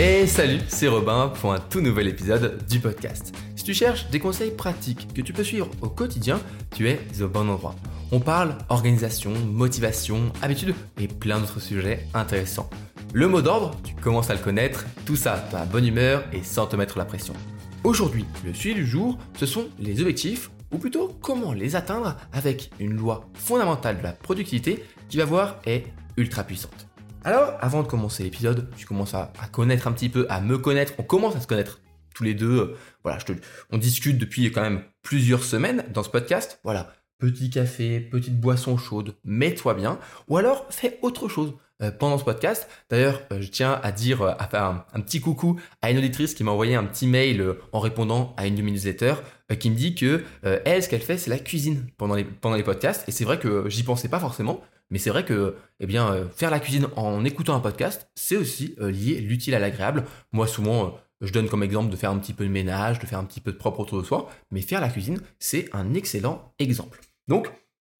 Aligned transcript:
Et 0.00 0.26
salut, 0.26 0.58
c'est 0.66 0.88
Robin 0.88 1.28
pour 1.28 1.52
un 1.52 1.60
tout 1.60 1.80
nouvel 1.80 2.08
épisode 2.08 2.66
du 2.68 2.80
podcast. 2.80 3.32
Si 3.54 3.62
tu 3.62 3.72
cherches 3.74 4.10
des 4.10 4.18
conseils 4.18 4.50
pratiques 4.50 5.14
que 5.14 5.22
tu 5.22 5.32
peux 5.32 5.44
suivre 5.44 5.70
au 5.82 5.88
quotidien, 5.88 6.40
tu 6.74 6.88
es 6.88 6.98
au 7.22 7.28
bon 7.28 7.48
endroit. 7.48 7.76
On 8.10 8.18
parle 8.18 8.58
organisation, 8.70 9.30
motivation, 9.30 10.32
habitude 10.42 10.74
et 10.98 11.06
plein 11.06 11.38
d'autres 11.38 11.60
sujets 11.60 12.08
intéressants. 12.12 12.68
Le 13.12 13.28
mot 13.28 13.40
d'ordre, 13.40 13.78
tu 13.84 13.94
commences 13.94 14.30
à 14.30 14.34
le 14.34 14.40
connaître, 14.40 14.84
tout 15.06 15.14
ça 15.14 15.48
dans 15.52 15.64
bonne 15.64 15.86
humeur 15.86 16.24
et 16.32 16.42
sans 16.42 16.66
te 16.66 16.74
mettre 16.74 16.98
la 16.98 17.04
pression. 17.04 17.34
Aujourd'hui, 17.84 18.24
le 18.44 18.52
sujet 18.52 18.74
du 18.74 18.84
jour, 18.84 19.16
ce 19.38 19.46
sont 19.46 19.68
les 19.78 20.00
objectifs, 20.00 20.50
ou 20.72 20.78
plutôt 20.78 21.16
comment 21.22 21.52
les 21.52 21.76
atteindre 21.76 22.16
avec 22.32 22.72
une 22.80 22.96
loi 22.96 23.30
fondamentale 23.34 23.98
de 23.98 24.02
la 24.02 24.12
productivité 24.12 24.82
qui 25.08 25.18
va 25.18 25.24
voir 25.24 25.60
est 25.66 25.84
ultra 26.16 26.42
puissante. 26.42 26.88
Alors, 27.26 27.56
avant 27.60 27.82
de 27.82 27.88
commencer 27.88 28.22
l'épisode, 28.22 28.68
tu 28.76 28.84
commences 28.84 29.14
à, 29.14 29.32
connaître 29.50 29.88
un 29.88 29.92
petit 29.92 30.10
peu, 30.10 30.26
à 30.28 30.42
me 30.42 30.58
connaître, 30.58 30.92
on 30.98 31.02
commence 31.02 31.34
à 31.34 31.40
se 31.40 31.46
connaître 31.46 31.80
tous 32.14 32.22
les 32.22 32.34
deux. 32.34 32.58
Euh, 32.58 32.76
voilà, 33.02 33.18
on 33.70 33.78
discute 33.78 34.18
depuis 34.18 34.52
quand 34.52 34.60
même 34.60 34.82
plusieurs 35.00 35.42
semaines 35.42 35.86
dans 35.94 36.02
ce 36.02 36.10
podcast. 36.10 36.60
Voilà, 36.64 36.92
petit 37.18 37.48
café, 37.48 37.98
petite 37.98 38.38
boisson 38.38 38.76
chaude, 38.76 39.16
mets-toi 39.24 39.72
bien, 39.72 39.98
ou 40.28 40.36
alors 40.36 40.66
fais 40.68 40.98
autre 41.00 41.28
chose. 41.28 41.54
Euh, 41.82 41.90
pendant 41.90 42.18
ce 42.18 42.24
podcast. 42.24 42.68
D'ailleurs, 42.88 43.20
euh, 43.32 43.40
je 43.40 43.48
tiens 43.48 43.80
à 43.82 43.90
dire, 43.90 44.22
euh, 44.22 44.30
à 44.38 44.46
faire 44.46 44.84
un, 44.92 45.00
petit 45.00 45.20
coucou 45.20 45.58
à 45.82 45.90
une 45.90 45.98
auditrice 45.98 46.34
qui 46.34 46.44
m'a 46.44 46.52
envoyé 46.52 46.76
un 46.76 46.84
petit 46.84 47.08
mail 47.08 47.44
en 47.72 47.80
répondant 47.80 48.32
à 48.36 48.46
une 48.46 48.54
de 48.54 48.62
mes 48.62 48.70
newsletters 48.70 49.16
qui 49.58 49.70
me 49.70 49.74
dit 49.74 49.96
que 49.96 50.24
elle, 50.42 50.82
ce 50.82 50.88
qu'elle 50.88 51.02
fait, 51.02 51.18
c'est 51.18 51.30
la 51.30 51.38
cuisine 51.38 51.86
pendant 51.98 52.14
les, 52.14 52.62
podcasts. 52.62 53.08
Et 53.08 53.12
c'est 53.12 53.24
vrai 53.24 53.40
que 53.40 53.68
j'y 53.68 53.82
pensais 53.82 54.08
pas 54.08 54.20
forcément, 54.20 54.60
mais 54.90 54.98
c'est 54.98 55.10
vrai 55.10 55.24
que 55.24 55.56
eh 55.80 55.86
bien, 55.86 56.28
faire 56.34 56.50
la 56.50 56.60
cuisine 56.60 56.86
en 56.96 57.24
écoutant 57.24 57.54
un 57.54 57.60
podcast, 57.60 58.08
c'est 58.14 58.36
aussi 58.36 58.74
lié 58.78 59.20
l'utile 59.20 59.54
à 59.54 59.58
l'agréable. 59.58 60.04
Moi, 60.32 60.46
souvent, 60.46 60.98
je 61.20 61.32
donne 61.32 61.48
comme 61.48 61.62
exemple 61.62 61.90
de 61.90 61.96
faire 61.96 62.10
un 62.10 62.18
petit 62.18 62.32
peu 62.32 62.44
de 62.44 62.50
ménage, 62.50 63.00
de 63.00 63.06
faire 63.06 63.18
un 63.18 63.24
petit 63.24 63.40
peu 63.40 63.52
de 63.52 63.58
propre 63.58 63.80
autour 63.80 64.00
de 64.00 64.06
soi, 64.06 64.30
mais 64.50 64.62
faire 64.62 64.80
la 64.80 64.88
cuisine, 64.88 65.20
c'est 65.38 65.68
un 65.72 65.92
excellent 65.94 66.54
exemple. 66.58 67.00
Donc, 67.28 67.50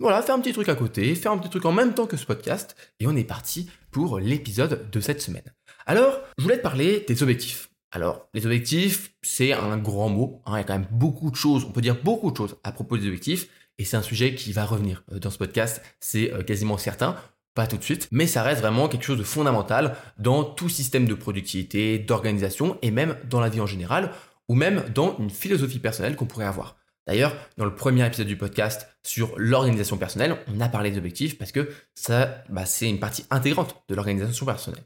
voilà, 0.00 0.22
faire 0.22 0.34
un 0.34 0.40
petit 0.40 0.52
truc 0.52 0.68
à 0.68 0.74
côté, 0.74 1.14
faire 1.14 1.32
un 1.32 1.38
petit 1.38 1.50
truc 1.50 1.64
en 1.64 1.72
même 1.72 1.94
temps 1.94 2.06
que 2.06 2.16
ce 2.16 2.26
podcast, 2.26 2.74
et 3.00 3.06
on 3.06 3.16
est 3.16 3.24
parti 3.24 3.70
pour 3.90 4.18
l'épisode 4.18 4.90
de 4.90 5.00
cette 5.00 5.22
semaine. 5.22 5.44
Alors, 5.86 6.18
je 6.36 6.42
voulais 6.42 6.58
te 6.58 6.62
parler 6.62 7.04
des 7.06 7.22
objectifs. 7.22 7.70
Alors, 7.92 8.28
les 8.34 8.44
objectifs, 8.44 9.14
c'est 9.22 9.52
un 9.52 9.76
grand 9.78 10.08
mot, 10.08 10.42
hein, 10.46 10.54
il 10.54 10.58
y 10.58 10.60
a 10.60 10.64
quand 10.64 10.72
même 10.72 10.88
beaucoup 10.90 11.30
de 11.30 11.36
choses, 11.36 11.64
on 11.64 11.70
peut 11.70 11.80
dire 11.80 11.96
beaucoup 12.02 12.32
de 12.32 12.36
choses 12.36 12.56
à 12.64 12.72
propos 12.72 12.98
des 12.98 13.06
objectifs, 13.06 13.48
et 13.78 13.84
c'est 13.84 13.96
un 13.96 14.02
sujet 14.02 14.34
qui 14.34 14.52
va 14.52 14.64
revenir 14.64 15.04
euh, 15.12 15.20
dans 15.20 15.30
ce 15.30 15.38
podcast, 15.38 15.80
c'est 16.00 16.32
euh, 16.32 16.42
quasiment 16.42 16.76
certain, 16.76 17.16
pas 17.54 17.68
tout 17.68 17.76
de 17.76 17.84
suite, 17.84 18.08
mais 18.10 18.26
ça 18.26 18.42
reste 18.42 18.60
vraiment 18.60 18.88
quelque 18.88 19.04
chose 19.04 19.18
de 19.18 19.22
fondamental 19.22 19.96
dans 20.18 20.42
tout 20.42 20.68
système 20.68 21.06
de 21.06 21.14
productivité, 21.14 22.00
d'organisation, 22.00 22.78
et 22.82 22.90
même 22.90 23.16
dans 23.30 23.40
la 23.40 23.48
vie 23.48 23.60
en 23.60 23.66
général, 23.66 24.10
ou 24.48 24.56
même 24.56 24.84
dans 24.92 25.16
une 25.18 25.30
philosophie 25.30 25.78
personnelle 25.78 26.16
qu'on 26.16 26.26
pourrait 26.26 26.46
avoir. 26.46 26.76
D'ailleurs, 27.06 27.36
dans 27.58 27.66
le 27.66 27.74
premier 27.74 28.06
épisode 28.06 28.26
du 28.26 28.36
podcast 28.36 28.88
sur 29.02 29.34
l'organisation 29.36 29.98
personnelle, 29.98 30.36
on 30.48 30.60
a 30.60 30.68
parlé 30.68 30.90
d'objectifs 30.90 31.36
parce 31.36 31.52
que 31.52 31.70
ça, 31.94 32.42
bah, 32.48 32.64
c'est 32.64 32.88
une 32.88 32.98
partie 32.98 33.26
intégrante 33.30 33.76
de 33.88 33.94
l'organisation 33.94 34.46
personnelle. 34.46 34.82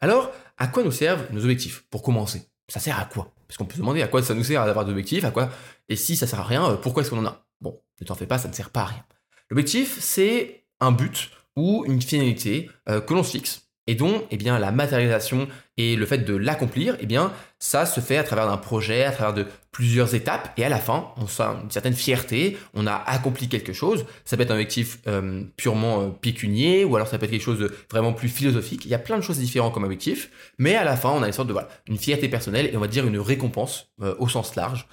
Alors, 0.00 0.32
à 0.58 0.66
quoi 0.66 0.82
nous 0.82 0.90
servent 0.90 1.24
nos 1.30 1.42
objectifs 1.42 1.84
Pour 1.88 2.02
commencer, 2.02 2.42
ça 2.68 2.80
sert 2.80 2.98
à 2.98 3.04
quoi? 3.04 3.32
Parce 3.46 3.58
qu'on 3.58 3.64
peut 3.64 3.74
se 3.74 3.78
demander 3.78 4.02
à 4.02 4.08
quoi 4.08 4.22
ça 4.22 4.34
nous 4.34 4.42
sert 4.42 4.66
d'avoir 4.66 4.84
d'objectifs, 4.84 5.24
à 5.24 5.30
quoi 5.30 5.50
Et 5.88 5.94
si 5.94 6.16
ça 6.16 6.26
sert 6.26 6.40
à 6.40 6.44
rien, 6.44 6.68
euh, 6.68 6.76
pourquoi 6.76 7.02
est-ce 7.02 7.10
qu'on 7.10 7.18
en 7.18 7.26
a? 7.26 7.46
Bon, 7.60 7.80
ne 8.00 8.06
t'en 8.06 8.16
fais 8.16 8.26
pas, 8.26 8.38
ça 8.38 8.48
ne 8.48 8.54
sert 8.54 8.70
pas 8.70 8.82
à 8.82 8.86
rien. 8.86 9.04
L'objectif, 9.48 9.98
c'est 10.00 10.64
un 10.80 10.90
but 10.90 11.30
ou 11.54 11.84
une 11.86 12.02
finalité 12.02 12.70
euh, 12.88 13.00
que 13.00 13.14
l'on 13.14 13.22
se 13.22 13.32
fixe 13.32 13.68
et 13.86 13.94
dont 13.94 14.26
eh 14.30 14.36
bien, 14.36 14.58
la 14.58 14.72
matérialisation 14.72 15.48
et 15.82 15.96
le 15.96 16.06
fait 16.06 16.18
de 16.18 16.34
l'accomplir, 16.34 16.96
eh 17.00 17.06
bien, 17.06 17.32
ça 17.58 17.86
se 17.86 18.00
fait 18.00 18.16
à 18.16 18.24
travers 18.24 18.46
d'un 18.46 18.56
projet, 18.56 19.04
à 19.04 19.12
travers 19.12 19.34
de 19.34 19.46
plusieurs 19.70 20.14
étapes, 20.14 20.52
et 20.56 20.64
à 20.64 20.68
la 20.68 20.78
fin, 20.78 21.08
on 21.16 21.26
sent 21.26 21.44
une 21.64 21.70
certaine 21.70 21.94
fierté, 21.94 22.58
on 22.74 22.86
a 22.86 22.94
accompli 22.94 23.48
quelque 23.48 23.72
chose. 23.72 24.04
Ça 24.24 24.36
peut 24.36 24.42
être 24.42 24.50
un 24.50 24.54
objectif 24.54 24.98
euh, 25.06 25.42
purement 25.56 26.02
euh, 26.02 26.08
pécunier, 26.08 26.84
ou 26.84 26.94
alors 26.96 27.08
ça 27.08 27.18
peut 27.18 27.24
être 27.24 27.30
quelque 27.30 27.42
chose 27.42 27.58
de 27.58 27.72
vraiment 27.90 28.12
plus 28.12 28.28
philosophique. 28.28 28.84
Il 28.84 28.90
y 28.90 28.94
a 28.94 28.98
plein 28.98 29.16
de 29.16 29.22
choses 29.22 29.38
différentes 29.38 29.74
comme 29.74 29.84
objectif, 29.84 30.30
mais 30.58 30.74
à 30.74 30.84
la 30.84 30.96
fin, 30.96 31.10
on 31.10 31.22
a 31.22 31.26
une 31.26 31.32
sorte 31.32 31.48
de 31.48 31.52
voilà, 31.52 31.68
une 31.88 31.98
fierté 31.98 32.28
personnelle 32.28 32.70
et 32.72 32.76
on 32.76 32.80
va 32.80 32.88
dire 32.88 33.06
une 33.06 33.18
récompense 33.18 33.88
euh, 34.02 34.14
au 34.18 34.28
sens 34.28 34.54
large 34.56 34.86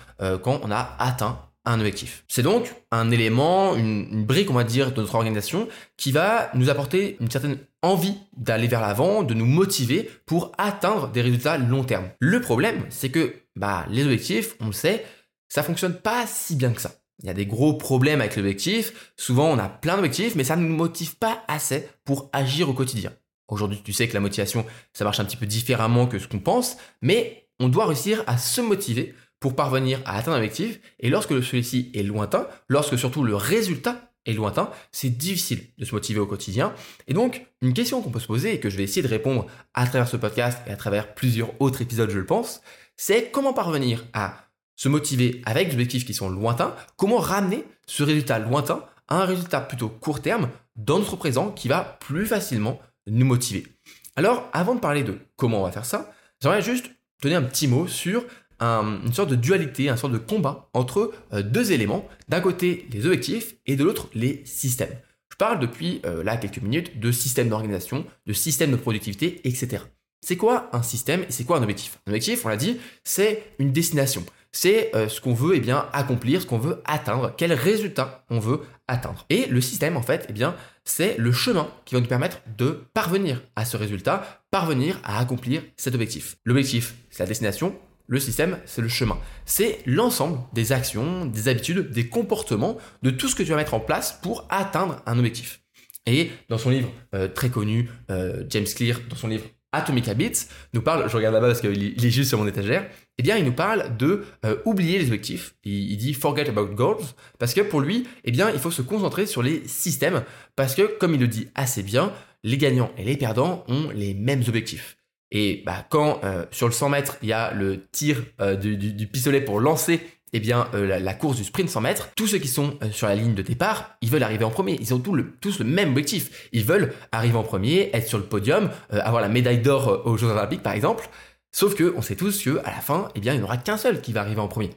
quand 0.44 0.60
on 0.66 0.70
a 0.70 0.98
atteint 1.00 1.49
un 1.66 1.80
objectif. 1.80 2.24
C'est 2.28 2.42
donc 2.42 2.74
un 2.92 3.12
élément, 3.12 3.76
une, 3.76 4.26
brique, 4.26 4.50
on 4.50 4.56
va 4.56 4.64
dire, 4.64 4.92
de 4.92 5.02
notre 5.02 5.16
organisation 5.16 5.68
qui 5.98 6.12
va 6.12 6.50
nous 6.54 6.70
apporter 6.70 7.18
une 7.20 7.30
certaine 7.30 7.58
envie 7.82 8.16
d'aller 8.36 8.68
vers 8.68 8.82
l'avant, 8.82 9.24
de 9.24 9.34
nous 9.34 9.46
motiver 9.46 10.10
pour 10.26 10.52
atteindre 10.58 11.12
des 11.12 11.22
résultats 11.22 11.58
long 11.58 11.84
terme. 11.84 12.10
Le 12.20 12.42
problème, 12.42 12.86
c'est 12.90 13.10
que 13.10 13.36
bah, 13.56 13.86
les 13.90 14.04
objectifs, 14.04 14.56
on 14.60 14.68
le 14.68 14.74
sait, 14.74 15.06
ça 15.48 15.64
fonctionne 15.64 15.96
pas 15.96 16.26
si 16.28 16.56
bien 16.56 16.72
que 16.72 16.82
ça. 16.82 16.96
Il 17.22 17.28
y 17.28 17.30
a 17.30 17.34
des 17.34 17.46
gros 17.46 17.74
problèmes 17.74 18.22
avec 18.22 18.38
l'objectif. 18.38 19.14
Souvent, 19.18 19.50
on 19.50 19.58
a 19.58 19.68
plein 19.68 19.96
d'objectifs, 19.96 20.36
mais 20.36 20.46
ça 20.46 20.56
ne 20.56 20.66
nous 20.66 20.76
motive 20.76 21.18
pas 21.18 21.44
assez 21.48 21.88
pour 22.06 22.30
agir 22.32 22.70
au 22.70 22.74
quotidien. 22.74 23.12
Aujourd'hui, 23.50 23.82
tu 23.84 23.94
sais 23.94 24.08
que 24.08 24.14
la 24.14 24.20
motivation, 24.20 24.66
ça 24.94 25.04
marche 25.04 25.20
un 25.20 25.26
petit 25.26 25.36
peu 25.36 25.46
différemment 25.46 26.08
que 26.08 26.20
ce 26.20 26.28
qu'on 26.28 26.40
pense, 26.40 26.78
mais 27.02 27.50
on 27.60 27.68
doit 27.68 27.88
réussir 27.88 28.24
à 28.28 28.38
se 28.38 28.62
motiver 28.62 29.16
pour 29.40 29.56
parvenir 29.56 30.02
à 30.06 30.18
atteindre 30.18 30.38
un 30.38 30.40
objectif. 30.40 30.80
Et 31.00 31.10
lorsque 31.10 31.44
celui-ci 31.44 31.92
est 31.94 32.04
lointain, 32.04 32.48
lorsque 32.68 32.98
surtout 32.98 33.24
le 33.24 33.36
résultat 33.36 34.12
est 34.26 34.34
lointain, 34.34 34.70
c'est 34.92 35.10
difficile 35.10 35.64
de 35.78 35.86
se 35.86 35.96
motiver 35.96 36.20
au 36.20 36.26
quotidien. 36.26 36.74
Et 37.08 37.14
donc, 37.14 37.46
une 37.62 37.74
question 37.74 38.02
qu'on 38.02 38.12
peut 38.12 38.20
se 38.20 38.28
poser 38.28 38.54
et 38.54 38.60
que 38.60 38.70
je 38.70 38.78
vais 38.78 38.84
essayer 38.84 39.02
de 39.02 39.08
répondre 39.08 39.48
à 39.74 39.88
travers 39.88 40.08
ce 40.08 40.18
podcast 40.18 40.60
et 40.68 40.72
à 40.72 40.76
travers 40.76 41.14
plusieurs 41.14 41.60
autres 41.62 41.82
épisodes, 41.82 42.10
je 42.10 42.20
le 42.20 42.26
pense, 42.26 42.62
c'est 42.98 43.32
comment 43.32 43.54
parvenir 43.54 44.06
à 44.14 44.50
se 44.76 44.90
motiver 44.90 45.42
avec 45.46 45.68
des 45.68 45.74
objectifs 45.74 46.06
qui 46.06 46.14
sont 46.14 46.30
lointains, 46.30 46.76
comment 46.96 47.18
ramener 47.18 47.66
ce 47.86 48.04
résultat 48.04 48.40
lointain 48.40 48.84
à 49.08 49.22
un 49.22 49.26
résultat 49.26 49.62
plutôt 49.62 49.90
court 49.90 50.22
terme 50.22 50.50
dans 50.76 51.00
notre 51.00 51.16
présent 51.16 51.52
qui 51.52 51.68
va 51.68 51.98
plus 52.00 52.26
facilement 52.26 52.80
nous 53.08 53.26
motiver? 53.26 53.68
Alors, 54.16 54.50
avant 54.54 54.76
de 54.76 54.80
parler 54.80 55.04
de 55.04 55.18
comment 55.36 55.62
on 55.62 55.66
va 55.66 55.72
faire 55.72 55.86
ça, 55.86 56.12
j'aimerais 56.42 56.62
juste 56.62 56.92
donner 57.22 57.36
un 57.36 57.42
petit 57.42 57.68
mot 57.68 57.88
sur 57.88 58.26
une 58.60 59.14
sorte 59.14 59.30
de 59.30 59.36
dualité, 59.36 59.90
un 59.90 59.98
sorte 59.98 60.14
de 60.14 60.18
combat 60.18 60.70
entre 60.74 61.12
euh, 61.34 61.42
deux 61.42 61.72
éléments. 61.72 62.08
D'un 62.28 62.42
côté, 62.42 62.88
les 62.92 63.06
objectifs 63.06 63.56
et 63.66 63.76
de 63.76 63.84
l'autre, 63.84 64.10
les 64.14 64.42
systèmes. 64.46 64.96
Je 65.32 65.38
parle 65.38 65.60
depuis 65.60 66.02
euh, 66.06 66.24
là 66.24 66.38
quelques 66.38 66.62
minutes 66.62 67.00
de 67.00 67.12
système 67.12 67.50
d'organisation, 67.50 68.06
de 68.26 68.34
système 68.34 68.72
de 68.72 68.76
productivité, 68.76 69.42
etc. 69.46 69.84
C'est 70.22 70.36
quoi 70.36 70.70
un 70.74 70.84
système 70.84 71.22
et 71.22 71.32
c'est 71.32 71.46
quoi 71.46 71.58
un 71.58 71.62
objectif? 71.62 72.00
Un 72.06 72.12
objectif, 72.12 72.46
on 72.46 72.50
l'a 72.50 72.58
dit, 72.58 72.78
c'est 73.04 73.44
une 73.58 73.72
destination. 73.72 74.26
C'est 74.52 74.94
euh, 74.96 75.08
ce 75.08 75.22
qu'on 75.22 75.34
veut 75.34 75.56
eh 75.56 75.60
bien, 75.60 75.88
accomplir, 75.94 76.42
ce 76.42 76.48
qu'on 76.48 76.58
veut 76.58 76.82
atteindre, 76.86 77.34
quel 77.38 77.54
résultat 77.54 78.26
on 78.30 78.40
veut 78.40 78.62
atteindre. 78.88 79.26
Et 79.30 79.46
le 79.46 79.62
système, 79.62 79.96
en 79.96 80.02
fait, 80.02 80.26
eh 80.28 80.34
bien, 80.34 80.56
c'est 80.84 81.18
le 81.18 81.32
chemin 81.32 81.70
qui 81.86 81.94
va 81.96 82.02
nous 82.02 82.08
permettre 82.08 82.42
de 82.58 82.84
parvenir 82.94 83.42
à 83.56 83.64
ce 83.64 83.78
résultat, 83.78 84.44
parvenir 84.50 85.00
à 85.04 85.20
accomplir 85.20 85.62
cet 85.78 85.94
objectif. 85.94 86.38
L'objectif, 86.46 86.96
c'est 87.12 87.24
la 87.24 87.28
destination, 87.28 87.76
le 88.10 88.20
système, 88.20 88.58
c'est 88.66 88.82
le 88.82 88.90
chemin. 88.90 89.18
C'est 89.46 89.80
l'ensemble 89.86 90.40
des 90.54 90.72
actions, 90.72 91.26
des 91.26 91.48
habitudes, 91.48 91.92
des 91.92 92.10
comportements, 92.10 92.78
de 93.04 93.12
tout 93.12 93.30
ce 93.30 93.36
que 93.36 93.44
tu 93.44 93.52
vas 93.52 93.56
mettre 93.56 93.76
en 93.76 93.80
place 93.80 94.20
pour 94.22 94.48
atteindre 94.50 95.02
un 95.06 95.18
objectif. 95.18 95.62
Et 96.08 96.32
dans 96.50 96.58
son 96.58 96.72
livre 96.72 96.92
euh, 97.14 97.28
très 97.28 97.50
connu, 97.50 97.88
euh, 98.10 98.44
James 98.50 98.66
Clear, 98.66 99.00
dans 99.10 99.16
son 99.16 99.28
livre 99.28 99.46
Atomic 99.72 100.08
Habits, 100.08 100.48
nous 100.74 100.82
parle, 100.82 101.08
je 101.08 101.16
regarde 101.16 101.36
là-bas 101.36 101.48
parce 101.48 101.62
qu'il 101.62 102.04
est 102.04 102.10
juste 102.10 102.30
sur 102.30 102.40
mon 102.40 102.48
étagère, 102.48 102.90
eh 103.20 103.22
bien, 103.22 103.38
il 103.38 103.46
nous 103.46 103.54
parle 103.54 103.96
de 103.98 104.26
euh, 104.44 104.56
oublier 104.66 104.98
les 104.98 105.06
objectifs. 105.06 105.54
Il, 105.64 105.92
il, 105.92 105.98
dit 105.98 106.16
forget 106.16 106.50
about 106.50 106.74
goals 106.74 107.04
parce 107.38 107.54
que 107.54 107.62
pour 107.62 107.80
lui, 107.80 108.08
eh 108.24 108.32
bien, 108.32 108.50
il 108.50 108.58
faut 108.58 108.72
se 108.72 108.82
concentrer 108.82 109.28
sur 109.28 109.44
les 109.44 109.68
systèmes 109.68 110.24
parce 110.56 110.74
que, 110.74 110.98
comme 110.98 111.14
il 111.14 111.20
le 111.20 111.28
dit 111.28 111.50
assez 111.54 111.84
bien, 111.84 112.12
les 112.44 112.58
gagnants 112.58 112.92
et 112.98 113.04
les 113.04 113.18
perdants 113.18 113.64
ont 113.68 113.90
les 113.94 114.16
mêmes 114.16 114.44
objectifs. 114.48 114.99
Et 115.32 115.64
bah, 115.66 115.86
quand 115.90 116.22
euh, 116.24 116.46
sur 116.52 116.68
le 116.68 116.74
100 116.74 116.90
mètres, 116.90 117.18
il 117.22 117.30
y 117.30 117.34
a 117.34 117.54
le 117.54 117.82
tir 117.92 118.24
euh, 118.42 118.56
du, 118.56 119.08
pistolet 119.08 119.42
pour 119.42 119.60
lancer 119.60 120.02
eh 120.32 120.40
bien, 120.40 120.68
euh, 120.76 121.00
la, 121.00 121.14
course 121.14 121.38
du 121.38 121.44
sprint 121.44 121.70
100 121.70 121.82
mètres, 121.82 122.10
tous 122.16 122.28
ceux 122.28 122.38
qui 122.38 122.48
sont 122.48 122.78
sur 122.92 123.08
la 123.08 123.16
ligne 123.16 123.34
de 123.34 123.42
départ, 123.42 123.96
ils 124.02 124.10
veulent 124.10 124.24
arriver 124.24 124.44
en 124.44 124.52
premier. 124.52 124.78
Ils 124.80 124.94
ont 124.94 125.00
tous 125.00 125.16
le, 125.60 125.66
même 125.66 125.90
objectif. 125.90 126.50
Ils 126.52 126.64
veulent 126.64 126.94
arriver 127.12 127.36
en 127.36 127.44
premier, 127.44 127.90
être 127.94 128.08
sur 128.08 128.20
le 128.20 128.26
podium, 128.26 128.70
avoir 128.92 129.22
la 129.22 129.30
médaille 129.30 129.62
d'or 129.62 130.04
aux 130.06 130.18
Jeux 130.18 130.28
Olympiques, 130.28 130.62
par 130.62 130.74
exemple. 130.74 131.10
Sauf 131.52 131.74
que 131.74 131.96
on 131.98 132.04
sait 132.04 132.16
tous 132.16 132.44
que 132.44 132.60
à 132.60 132.70
la 132.70 132.80
fin, 132.80 133.10
eh 133.16 133.20
bien, 133.20 133.34
il 133.34 133.38
n'y 133.38 133.44
aura 133.44 133.58
qu'un 133.58 133.78
seul 133.78 134.02
qui 134.02 134.14
va 134.14 134.22
arriver 134.22 134.40
en 134.40 134.48
premier. 134.48 134.70